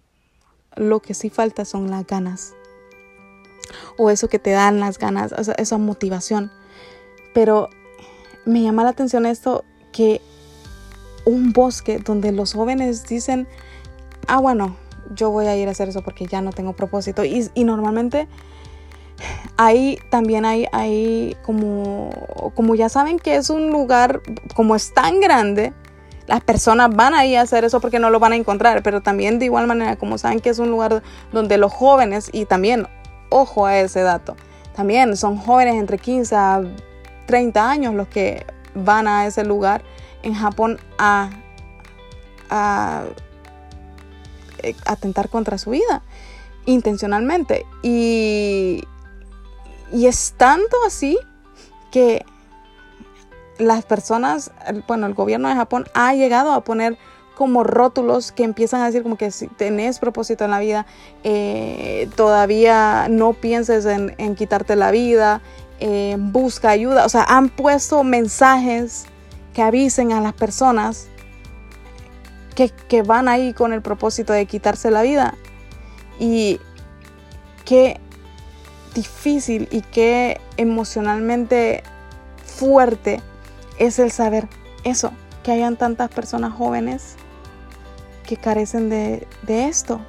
Lo 0.75 0.99
que 0.99 1.15
sí 1.15 1.31
falta 1.31 1.65
son 1.65 1.89
las 1.89 2.05
ganas. 2.05 2.53
O 3.97 4.11
eso 4.11 4.29
que 4.29 4.37
te 4.37 4.51
dan 4.51 4.79
las 4.79 4.99
ganas, 4.99 5.31
esa, 5.31 5.53
esa 5.53 5.79
motivación. 5.79 6.51
Pero 7.33 7.67
me 8.45 8.61
llama 8.61 8.83
la 8.83 8.91
atención 8.91 9.25
esto 9.25 9.63
que 9.91 10.21
un 11.25 11.51
bosque 11.51 11.97
donde 11.97 12.31
los 12.31 12.53
jóvenes 12.53 13.07
dicen, 13.07 13.47
ah, 14.27 14.39
bueno, 14.39 14.77
yo 15.15 15.31
voy 15.31 15.47
a 15.47 15.57
ir 15.57 15.67
a 15.67 15.71
hacer 15.71 15.89
eso 15.89 16.03
porque 16.03 16.27
ya 16.27 16.43
no 16.43 16.51
tengo 16.51 16.73
propósito. 16.73 17.25
Y, 17.25 17.49
y 17.55 17.63
normalmente 17.63 18.27
ahí 19.57 19.99
también 20.09 20.45
hay, 20.45 20.67
hay 20.71 21.35
como, 21.43 22.09
como 22.55 22.75
ya 22.75 22.89
saben 22.89 23.19
que 23.19 23.35
es 23.35 23.49
un 23.49 23.69
lugar, 23.69 24.21
como 24.55 24.75
es 24.75 24.93
tan 24.93 25.19
grande, 25.19 25.73
las 26.27 26.41
personas 26.41 26.89
van 26.95 27.13
ahí 27.13 27.35
a 27.35 27.41
hacer 27.41 27.65
eso 27.65 27.81
porque 27.81 27.99
no 27.99 28.09
lo 28.09 28.19
van 28.19 28.33
a 28.33 28.35
encontrar, 28.35 28.83
pero 28.83 29.01
también 29.01 29.39
de 29.39 29.45
igual 29.45 29.67
manera, 29.67 29.95
como 29.97 30.17
saben 30.17 30.39
que 30.39 30.49
es 30.49 30.59
un 30.59 30.69
lugar 30.69 31.03
donde 31.31 31.57
los 31.57 31.73
jóvenes, 31.73 32.29
y 32.31 32.45
también, 32.45 32.87
ojo 33.29 33.65
a 33.65 33.79
ese 33.79 34.01
dato, 34.01 34.35
también 34.75 35.17
son 35.17 35.37
jóvenes 35.37 35.75
entre 35.75 35.97
15 35.97 36.35
a 36.35 36.61
30 37.25 37.69
años 37.69 37.93
los 37.93 38.07
que 38.07 38.45
van 38.73 39.07
a 39.07 39.25
ese 39.25 39.43
lugar 39.43 39.83
en 40.23 40.33
Japón 40.33 40.79
a, 40.97 41.29
a 42.49 43.03
eh, 44.59 44.75
atentar 44.85 45.29
contra 45.29 45.57
su 45.57 45.71
vida 45.71 46.01
intencionalmente. 46.65 47.65
Y, 47.83 48.83
y 49.91 50.07
es 50.07 50.33
tanto 50.37 50.77
así 50.85 51.17
que 51.91 52.25
las 53.57 53.85
personas, 53.85 54.51
bueno, 54.87 55.05
el 55.07 55.13
gobierno 55.13 55.49
de 55.49 55.55
Japón 55.55 55.85
ha 55.93 56.13
llegado 56.13 56.53
a 56.53 56.63
poner 56.63 56.97
como 57.35 57.63
rótulos 57.63 58.31
que 58.31 58.43
empiezan 58.43 58.81
a 58.81 58.85
decir 58.85 59.03
como 59.03 59.17
que 59.17 59.31
si 59.31 59.47
tenés 59.47 59.99
propósito 59.99 60.45
en 60.45 60.51
la 60.51 60.59
vida, 60.59 60.85
eh, 61.23 62.09
todavía 62.15 63.07
no 63.09 63.33
pienses 63.33 63.85
en, 63.85 64.35
quitarte 64.35 64.75
la 64.75 64.91
vida, 64.91 65.41
eh, 65.79 66.17
busca 66.19 66.69
ayuda. 66.69 67.05
O 67.05 67.09
sea, 67.09 67.23
han 67.23 67.49
puesto 67.49 68.03
mensajes 68.03 69.05
que 69.53 69.61
avisen 69.61 70.11
a 70.11 70.21
las 70.21 70.33
personas 70.33 71.07
que, 72.55 72.69
que 72.69 73.01
van 73.01 73.27
ahí 73.27 73.53
con 73.53 73.73
el 73.73 73.81
propósito 73.81 74.33
de 74.33 74.45
quitarse 74.45 74.91
la 74.91 75.01
vida. 75.01 75.35
Y 76.19 76.59
que 77.65 77.99
difícil 78.93 79.67
y 79.71 79.81
qué 79.81 80.39
emocionalmente 80.57 81.83
fuerte 82.45 83.21
es 83.77 83.99
el 83.99 84.11
saber 84.11 84.47
eso, 84.83 85.11
que 85.43 85.51
hayan 85.51 85.77
tantas 85.77 86.09
personas 86.09 86.53
jóvenes 86.53 87.15
que 88.25 88.37
carecen 88.37 88.89
de, 88.89 89.27
esto. 89.47 89.99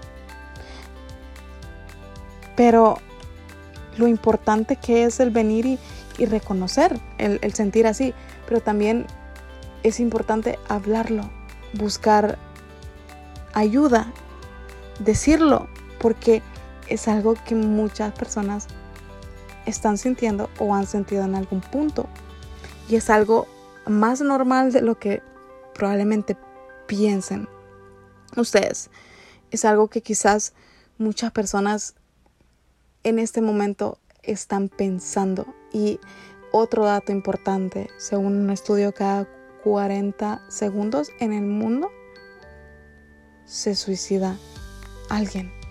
Pero 2.56 2.98
lo 3.96 4.08
importante 4.08 4.76
que 4.76 5.04
es 5.04 5.20
el 5.20 5.30
venir 5.30 5.78
y, 6.18 6.26
reconocer, 6.26 7.00
el, 7.18 7.38
el 7.42 7.54
sentir 7.54 7.86
así, 7.86 8.14
pero 8.46 8.60
también 8.60 9.06
es 9.82 9.98
importante 9.98 10.58
hablarlo, 10.68 11.28
buscar 11.72 12.38
ayuda, 13.54 14.12
decirlo, 15.00 15.68
porque 15.98 16.42
es 16.92 17.08
algo 17.08 17.34
que 17.46 17.54
muchas 17.54 18.12
personas 18.12 18.66
están 19.66 19.96
sintiendo 19.96 20.50
o 20.58 20.74
han 20.74 20.86
sentido 20.86 21.24
en 21.24 21.34
algún 21.34 21.60
punto. 21.60 22.06
Y 22.88 22.96
es 22.96 23.10
algo 23.10 23.46
más 23.86 24.20
normal 24.20 24.72
de 24.72 24.82
lo 24.82 24.98
que 24.98 25.22
probablemente 25.74 26.36
piensen 26.86 27.48
ustedes. 28.36 28.90
Es 29.50 29.64
algo 29.64 29.88
que 29.88 30.02
quizás 30.02 30.52
muchas 30.98 31.32
personas 31.32 31.94
en 33.04 33.18
este 33.18 33.40
momento 33.40 33.98
están 34.22 34.68
pensando. 34.68 35.46
Y 35.72 35.98
otro 36.52 36.84
dato 36.84 37.12
importante, 37.12 37.88
según 37.96 38.36
un 38.36 38.50
estudio, 38.50 38.92
cada 38.92 39.26
40 39.64 40.42
segundos 40.50 41.10
en 41.20 41.32
el 41.32 41.44
mundo 41.44 41.90
se 43.46 43.74
suicida 43.74 44.36
alguien. 45.08 45.61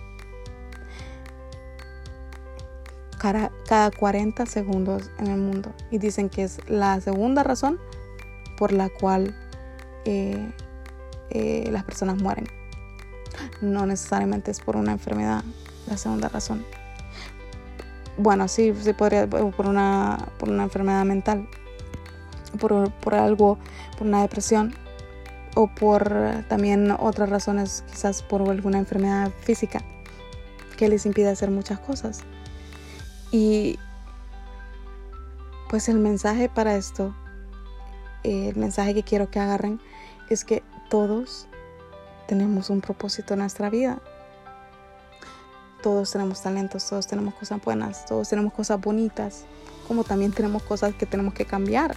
Cada, 3.22 3.90
40 3.90 4.46
segundos 4.46 5.10
en 5.18 5.28
el 5.28 5.38
mundo. 5.38 5.72
Y 5.90 5.98
dicen 5.98 6.28
que 6.28 6.42
es 6.42 6.58
la 6.68 7.00
segunda 7.00 7.42
razón 7.42 7.78
por 8.56 8.72
la 8.72 8.88
cual 8.88 9.34
eh, 10.04 10.50
eh, 11.30 11.68
las 11.70 11.84
personas 11.84 12.20
mueren. 12.20 12.46
No 13.60 13.86
necesariamente 13.86 14.50
es 14.50 14.60
por 14.60 14.76
una 14.76 14.92
enfermedad, 14.92 15.44
la 15.88 15.96
segunda 15.96 16.28
razón. 16.28 16.64
Bueno, 18.18 18.48
sí, 18.48 18.74
sí 18.78 18.92
podría 18.92 19.28
por 19.28 19.66
una, 19.66 20.18
por 20.38 20.50
una 20.50 20.64
enfermedad 20.64 21.04
mental, 21.04 21.48
por, 22.60 22.92
por 22.92 23.14
algo, 23.14 23.58
por 23.96 24.06
una 24.06 24.20
depresión 24.22 24.74
o 25.54 25.68
por 25.68 26.12
también 26.48 26.90
otras 26.90 27.30
razones, 27.30 27.84
quizás 27.90 28.22
por 28.22 28.42
alguna 28.42 28.78
enfermedad 28.78 29.30
física 29.40 29.80
que 30.76 30.88
les 30.88 31.06
impide 31.06 31.28
hacer 31.28 31.50
muchas 31.50 31.78
cosas. 31.78 32.22
Y 33.32 33.78
pues 35.70 35.88
el 35.88 35.98
mensaje 35.98 36.50
para 36.50 36.76
esto, 36.76 37.14
el 38.22 38.54
mensaje 38.56 38.94
que 38.94 39.02
quiero 39.02 39.30
que 39.30 39.40
agarren 39.40 39.80
es 40.28 40.44
que 40.44 40.62
todos 40.90 41.48
tenemos 42.28 42.68
un 42.68 42.82
propósito 42.82 43.32
en 43.32 43.40
nuestra 43.40 43.70
vida. 43.70 44.00
Todos 45.82 46.12
tenemos 46.12 46.42
talentos, 46.42 46.86
todos 46.88 47.06
tenemos 47.06 47.34
cosas 47.34 47.60
buenas, 47.64 48.04
todos 48.04 48.28
tenemos 48.28 48.52
cosas 48.52 48.80
bonitas, 48.80 49.46
como 49.88 50.04
también 50.04 50.30
tenemos 50.30 50.62
cosas 50.62 50.94
que 50.94 51.06
tenemos 51.06 51.32
que 51.34 51.46
cambiar. 51.46 51.96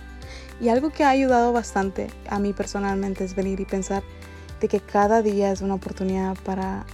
Y 0.61 0.69
algo 0.69 0.89
que 0.89 1.03
ha 1.03 1.09
ayudado 1.09 1.51
bastante 1.51 2.07
a 2.29 2.39
mí 2.39 2.53
personalmente 2.53 3.25
es 3.25 3.35
venir 3.35 3.59
y 3.59 3.65
pensar 3.65 4.01
de 4.61 4.69
que 4.69 4.79
cada 4.79 5.21
día 5.21 5.51
es 5.51 5.61
una 5.61 5.75
oportunidad 5.75 6.37
para 6.45 6.85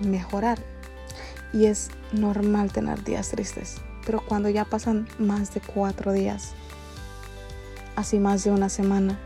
mejorar. 0.00 0.75
Y 1.52 1.66
es 1.66 1.90
normal 2.12 2.72
tener 2.72 3.02
días 3.04 3.30
tristes, 3.30 3.76
pero 4.04 4.20
cuando 4.24 4.48
ya 4.48 4.64
pasan 4.64 5.08
más 5.18 5.54
de 5.54 5.60
cuatro 5.60 6.12
días, 6.12 6.52
así 7.96 8.18
más 8.18 8.44
de 8.44 8.50
una 8.50 8.68
semana, 8.68 9.18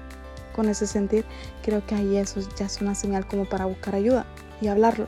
con 0.55 0.69
ese 0.69 0.87
sentir, 0.87 1.25
creo 1.63 1.85
que 1.87 1.95
ahí 1.95 2.17
eso 2.17 2.41
ya 2.57 2.67
es 2.67 2.81
una 2.81 2.95
señal 2.95 3.27
como 3.27 3.49
para 3.49 3.67
buscar 3.67 3.95
ayuda 3.95 4.27
y 4.61 4.69
hablarlo. 4.69 5.07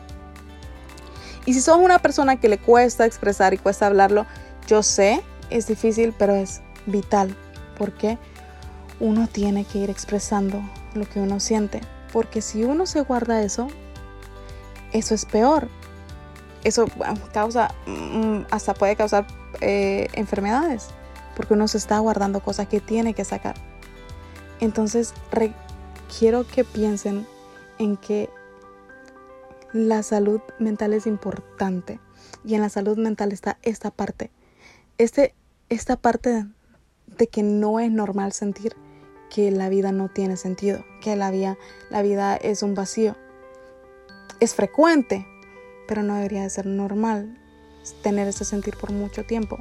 Y 1.44 1.54
si 1.54 1.60
sos 1.60 1.78
una 1.78 1.98
persona 1.98 2.38
que 2.38 2.48
le 2.48 2.58
cuesta 2.58 3.04
expresar 3.04 3.52
y 3.52 3.58
cuesta 3.58 3.86
hablarlo, 3.86 4.26
yo 4.66 4.82
sé, 4.82 5.22
es 5.50 5.66
difícil, 5.66 6.14
pero 6.16 6.34
es 6.34 6.62
vital, 6.86 7.36
porque 7.76 8.18
uno 9.00 9.28
tiene 9.28 9.64
que 9.64 9.78
ir 9.78 9.90
expresando 9.90 10.62
lo 10.94 11.08
que 11.08 11.20
uno 11.20 11.40
siente, 11.40 11.80
porque 12.12 12.40
si 12.40 12.62
uno 12.62 12.86
se 12.86 13.00
guarda 13.00 13.42
eso, 13.42 13.66
eso 14.92 15.14
es 15.14 15.24
peor. 15.24 15.68
Eso 16.64 16.86
causa, 17.32 17.74
mm, 17.86 18.42
hasta 18.50 18.74
puede 18.74 18.96
causar 18.96 19.26
eh, 19.60 20.08
enfermedades, 20.14 20.88
porque 21.36 21.54
uno 21.54 21.66
se 21.68 21.78
está 21.78 21.98
guardando 21.98 22.40
cosas 22.40 22.68
que 22.68 22.80
tiene 22.80 23.14
que 23.14 23.24
sacar. 23.24 23.54
Entonces, 24.60 25.12
quiero 26.18 26.46
que 26.46 26.64
piensen 26.64 27.26
en 27.78 27.96
que 27.96 28.30
la 29.72 30.02
salud 30.02 30.40
mental 30.58 30.92
es 30.92 31.06
importante 31.06 31.98
y 32.44 32.54
en 32.54 32.60
la 32.60 32.68
salud 32.68 32.96
mental 32.96 33.32
está 33.32 33.58
esta 33.62 33.90
parte. 33.90 34.30
Este, 34.98 35.34
esta 35.68 35.96
parte 35.96 36.46
de 37.06 37.26
que 37.26 37.42
no 37.42 37.80
es 37.80 37.90
normal 37.90 38.32
sentir 38.32 38.76
que 39.30 39.50
la 39.50 39.68
vida 39.68 39.92
no 39.92 40.08
tiene 40.08 40.36
sentido, 40.36 40.84
que 41.00 41.16
la 41.16 41.30
vida, 41.30 41.56
la 41.90 42.02
vida 42.02 42.36
es 42.36 42.62
un 42.62 42.74
vacío. 42.74 43.16
Es 44.40 44.54
frecuente, 44.54 45.26
pero 45.86 46.02
no 46.02 46.14
debería 46.14 46.42
de 46.42 46.50
ser 46.50 46.66
normal 46.66 47.38
tener 48.02 48.28
ese 48.28 48.44
sentir 48.44 48.76
por 48.76 48.92
mucho 48.92 49.24
tiempo. 49.24 49.58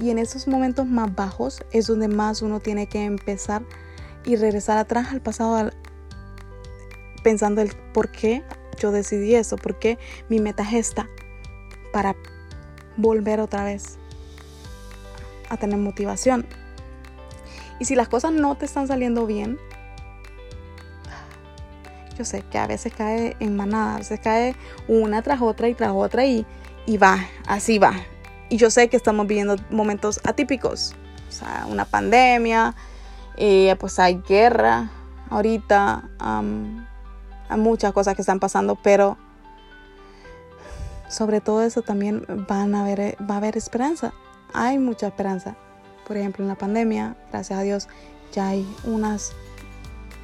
Y 0.00 0.10
en 0.10 0.18
esos 0.18 0.48
momentos 0.48 0.86
más 0.86 1.14
bajos 1.14 1.62
es 1.70 1.86
donde 1.86 2.08
más 2.08 2.42
uno 2.42 2.60
tiene 2.60 2.88
que 2.88 3.04
empezar 3.04 3.62
y 4.24 4.36
regresar 4.36 4.78
atrás 4.78 5.08
al 5.12 5.20
pasado 5.20 5.70
pensando 7.22 7.62
el 7.62 7.72
por 7.92 8.10
qué 8.10 8.42
yo 8.78 8.90
decidí 8.90 9.34
eso, 9.34 9.56
por 9.56 9.78
qué 9.78 9.98
mi 10.28 10.40
meta 10.40 10.62
es 10.62 10.74
esta, 10.88 11.08
para 11.92 12.16
volver 12.96 13.40
otra 13.40 13.64
vez 13.64 13.98
a 15.48 15.56
tener 15.56 15.78
motivación. 15.78 16.46
Y 17.78 17.84
si 17.84 17.94
las 17.94 18.08
cosas 18.08 18.32
no 18.32 18.56
te 18.56 18.64
están 18.64 18.88
saliendo 18.88 19.26
bien, 19.26 19.58
yo 22.16 22.24
sé 22.24 22.42
que 22.42 22.58
a 22.58 22.66
veces 22.66 22.92
cae 22.96 23.36
en 23.40 23.56
manada, 23.56 23.96
a 23.96 23.98
veces 23.98 24.20
cae 24.20 24.54
una 24.88 25.22
tras 25.22 25.40
otra 25.42 25.68
y 25.68 25.74
tras 25.74 25.92
otra 25.92 26.24
y, 26.24 26.46
y 26.86 26.96
va, 26.96 27.18
así 27.46 27.78
va. 27.78 27.94
Y 28.48 28.56
yo 28.56 28.70
sé 28.70 28.88
que 28.88 28.96
estamos 28.96 29.26
viviendo 29.26 29.56
momentos 29.70 30.20
atípicos, 30.24 30.94
o 31.28 31.32
sea, 31.32 31.66
una 31.68 31.84
pandemia, 31.84 32.74
eh, 33.36 33.74
pues 33.80 33.98
hay 33.98 34.22
guerra 34.26 34.90
ahorita, 35.30 36.08
hay 37.48 37.58
muchas 37.58 37.92
cosas 37.92 38.14
que 38.14 38.22
están 38.22 38.38
pasando, 38.38 38.76
pero 38.76 39.16
sobre 41.08 41.40
todo 41.40 41.62
eso 41.62 41.82
también 41.82 42.24
van 42.48 42.74
a 42.74 42.80
haber, 42.80 43.16
va 43.28 43.34
a 43.34 43.36
haber 43.38 43.56
esperanza. 43.56 44.12
Hay 44.52 44.78
mucha 44.78 45.08
esperanza. 45.08 45.56
Por 46.06 46.16
ejemplo, 46.16 46.44
en 46.44 46.48
la 46.48 46.54
pandemia, 46.54 47.16
gracias 47.30 47.58
a 47.58 47.62
Dios, 47.62 47.88
ya 48.32 48.48
hay 48.48 48.66
unas, 48.84 49.32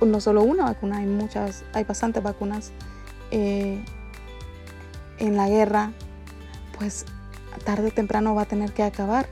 no 0.01 0.21
solo 0.21 0.43
una 0.43 0.65
vacuna, 0.65 0.99
hay 0.99 1.07
muchas, 1.07 1.65
hay 1.73 1.85
bastantes 1.85 2.23
vacunas. 2.23 2.73
Eh, 3.31 3.83
en 5.19 5.37
la 5.37 5.49
guerra, 5.49 5.93
pues 6.79 7.05
tarde 7.65 7.89
o 7.89 7.91
temprano 7.91 8.35
va 8.35 8.43
a 8.43 8.47
tener 8.47 8.73
que 8.73 8.83
acabar. 8.83 9.29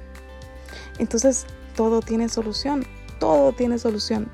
Entonces, 0.99 1.47
todo 1.75 2.03
tiene 2.03 2.29
solución, 2.29 2.87
todo 3.19 3.53
tiene 3.53 3.79
solución. 3.79 4.29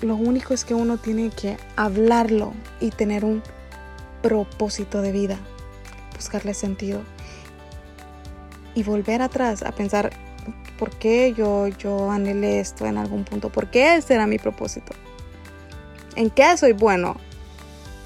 Lo 0.00 0.14
único 0.14 0.54
es 0.54 0.64
que 0.64 0.74
uno 0.74 0.96
tiene 0.96 1.30
que 1.30 1.56
hablarlo 1.74 2.52
y 2.80 2.90
tener 2.90 3.24
un 3.24 3.42
propósito 4.22 5.02
de 5.02 5.12
vida, 5.12 5.38
buscarle 6.14 6.54
sentido 6.54 7.02
y 8.74 8.84
volver 8.84 9.22
atrás 9.22 9.62
a 9.62 9.72
pensar 9.72 10.10
por 10.78 10.90
qué 10.90 11.34
yo, 11.36 11.66
yo 11.66 12.10
anhelé 12.10 12.60
esto 12.60 12.86
en 12.86 12.96
algún 12.96 13.24
punto, 13.24 13.50
por 13.50 13.70
qué 13.70 13.96
ese 13.96 14.14
era 14.14 14.26
mi 14.26 14.38
propósito, 14.38 14.92
en 16.18 16.30
qué 16.30 16.56
soy 16.56 16.72
bueno, 16.72 17.16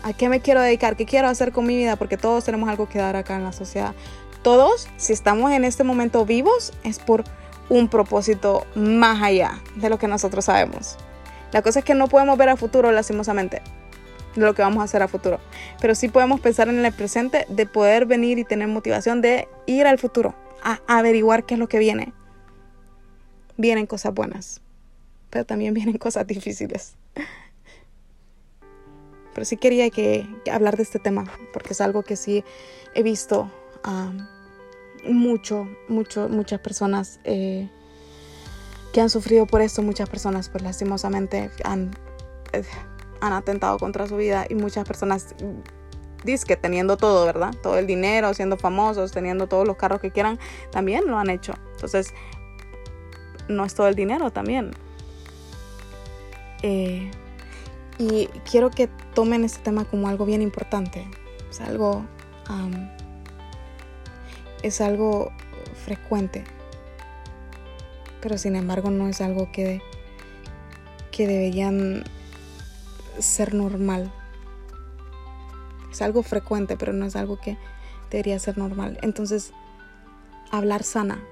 a 0.03 0.13
qué 0.13 0.29
me 0.29 0.41
quiero 0.41 0.61
dedicar, 0.61 0.97
qué 0.97 1.07
quiero 1.07 1.29
hacer 1.29 1.51
con 1.51 1.67
mi 1.67 1.77
vida, 1.77 1.97
porque 1.97 2.19
todos 2.19 2.45
tenemos 2.45 2.69
algo 2.69 2.87
que 2.87 2.99
dar 2.99 3.17
acá 3.17 3.37
en 3.37 3.45
la 3.45 3.53
sociedad. 3.53 3.95
Todos, 4.43 4.87
si 4.99 5.15
estamos 5.15 5.51
en 5.53 5.65
este 5.65 5.83
momento 5.83 6.27
vivos, 6.27 6.75
es 6.85 6.99
por 6.99 7.25
un 7.71 7.89
propósito 7.89 8.67
más 8.75 9.23
allá 9.23 9.59
de 9.77 9.89
lo 9.89 9.99
que 9.99 10.09
nosotros 10.09 10.45
sabemos. 10.45 10.99
La 11.53 11.63
cosa 11.63 11.79
es 11.79 11.87
que 11.87 11.95
no 11.95 12.07
podemos 12.07 12.37
ver 12.37 12.51
a 12.51 12.57
futuro, 12.57 12.93
lastimosamente, 12.93 13.63
de 14.35 14.43
lo 14.43 14.55
que 14.55 14.61
vamos 14.61 14.83
a 14.83 14.85
hacer 14.85 15.03
a 15.03 15.09
futuro. 15.09 15.41
Pero 15.81 15.95
sí 15.95 16.09
podemos 16.09 16.39
pensar 16.39 16.69
en 16.69 16.85
el 16.85 16.93
presente 16.93 17.47
de 17.49 17.65
poder 17.65 18.05
venir 18.05 18.39
y 18.39 18.45
tener 18.45 18.69
motivación 18.69 19.23
de 19.23 19.49
ir 19.65 19.87
al 19.87 19.99
futuro, 19.99 20.35
a 20.63 20.81
averiguar 20.87 21.45
qué 21.47 21.55
es 21.55 21.61
lo 21.61 21.69
que 21.69 21.79
viene. 21.79 22.13
Vienen 23.57 23.87
cosas 23.87 24.13
buenas, 24.13 24.61
pero 25.31 25.47
también 25.47 25.73
vienen 25.73 25.97
cosas 25.97 26.27
difíciles. 26.27 26.95
Pero 29.35 29.45
sí 29.45 29.57
quería 29.57 29.89
que, 29.91 30.29
hablar 30.51 30.77
de 30.77 30.83
este 30.83 30.99
tema, 30.99 31.25
porque 31.53 31.73
es 31.73 31.81
algo 31.81 32.03
que 32.03 32.17
sí 32.17 32.45
he 32.95 33.03
visto 33.03 33.51
mucho, 35.05 35.69
mucho, 35.89 36.29
muchas 36.29 36.61
personas 36.61 37.19
eh, 37.25 37.69
que 38.93 39.01
han 39.01 39.11
sufrido 39.11 39.47
por 39.47 39.61
esto, 39.61 39.83
muchas 39.83 40.09
personas 40.09 40.49
pues 40.49 40.63
lastimosamente 40.63 41.51
han, 41.65 41.91
eh, 42.53 42.63
han 43.21 43.33
atentado 43.33 43.79
contra 43.79 44.07
su 44.07 44.17
vida 44.17 44.47
y 44.49 44.55
muchas 44.55 44.87
personas 44.87 45.35
que 46.47 46.57
teniendo 46.57 46.97
todo, 46.97 47.27
¿verdad? 47.27 47.53
Todo 47.63 47.79
el 47.79 47.87
dinero, 47.87 48.33
siendo 48.35 48.57
famosos, 48.57 49.13
teniendo 49.13 49.49
todos 49.49 49.67
los 49.67 49.77
carros 49.77 50.01
que 50.01 50.11
quieran, 50.11 50.39
también 50.71 51.07
lo 51.07 51.19
han 51.19 51.31
hecho. 51.31 51.55
Entonces, 51.75 52.15
no 53.49 53.65
es 53.65 53.75
todo 53.75 53.89
el 53.89 53.95
dinero 53.95 54.31
también. 54.31 54.71
Eh, 56.63 57.11
y 58.03 58.27
quiero 58.51 58.71
que 58.71 58.89
tomen 59.15 59.45
este 59.45 59.63
tema 59.63 59.85
como 59.85 60.09
algo 60.09 60.25
bien 60.25 60.43
importante. 60.43 61.07
Es 61.51 61.61
algo 61.61 62.05
es 64.63 64.81
algo 64.81 65.33
frecuente, 65.85 66.45
pero 68.21 68.39
sin 68.39 68.57
embargo 68.57 68.91
no 68.91 69.09
es 69.09 69.21
algo 69.21 69.51
que, 69.53 69.83
que 71.11 71.27
deberían 71.27 72.05
ser 73.19 73.55
normal. 73.55 74.13
Es 75.91 76.03
algo 76.03 76.23
frecuente, 76.23 76.77
pero 76.77 76.93
no 76.93 77.07
es 77.07 77.17
algo 77.17 77.39
que 77.39 77.59
debería 78.11 78.39
ser 78.39 78.57
normal. 78.57 78.99
Entonces, 79.03 79.53
hablar 80.51 80.83
sana. 80.83 81.23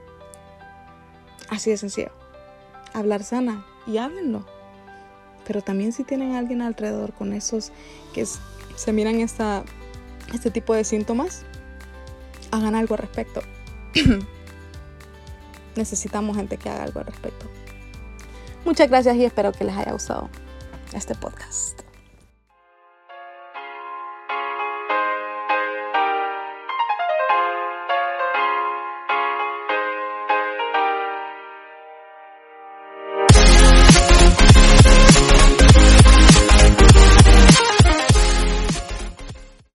Así 1.48 1.70
de 1.70 1.76
sencillo. 1.76 2.10
Hablar 2.92 3.22
sana 3.22 3.64
y 3.86 3.98
háblenlo. 3.98 4.59
Pero 5.50 5.62
también 5.62 5.90
si 5.90 6.04
tienen 6.04 6.36
a 6.36 6.38
alguien 6.38 6.62
alrededor 6.62 7.12
con 7.12 7.32
esos 7.32 7.72
que 8.14 8.24
se 8.76 8.92
miran 8.92 9.16
esta, 9.16 9.64
este 10.32 10.52
tipo 10.52 10.74
de 10.74 10.84
síntomas, 10.84 11.42
hagan 12.52 12.76
algo 12.76 12.94
al 12.94 13.00
respecto. 13.00 13.42
Necesitamos 15.74 16.36
gente 16.36 16.56
que 16.56 16.70
haga 16.70 16.84
algo 16.84 17.00
al 17.00 17.06
respecto. 17.06 17.46
Muchas 18.64 18.88
gracias 18.88 19.16
y 19.16 19.24
espero 19.24 19.50
que 19.50 19.64
les 19.64 19.76
haya 19.76 19.90
gustado 19.90 20.28
este 20.92 21.16
podcast. 21.16 21.80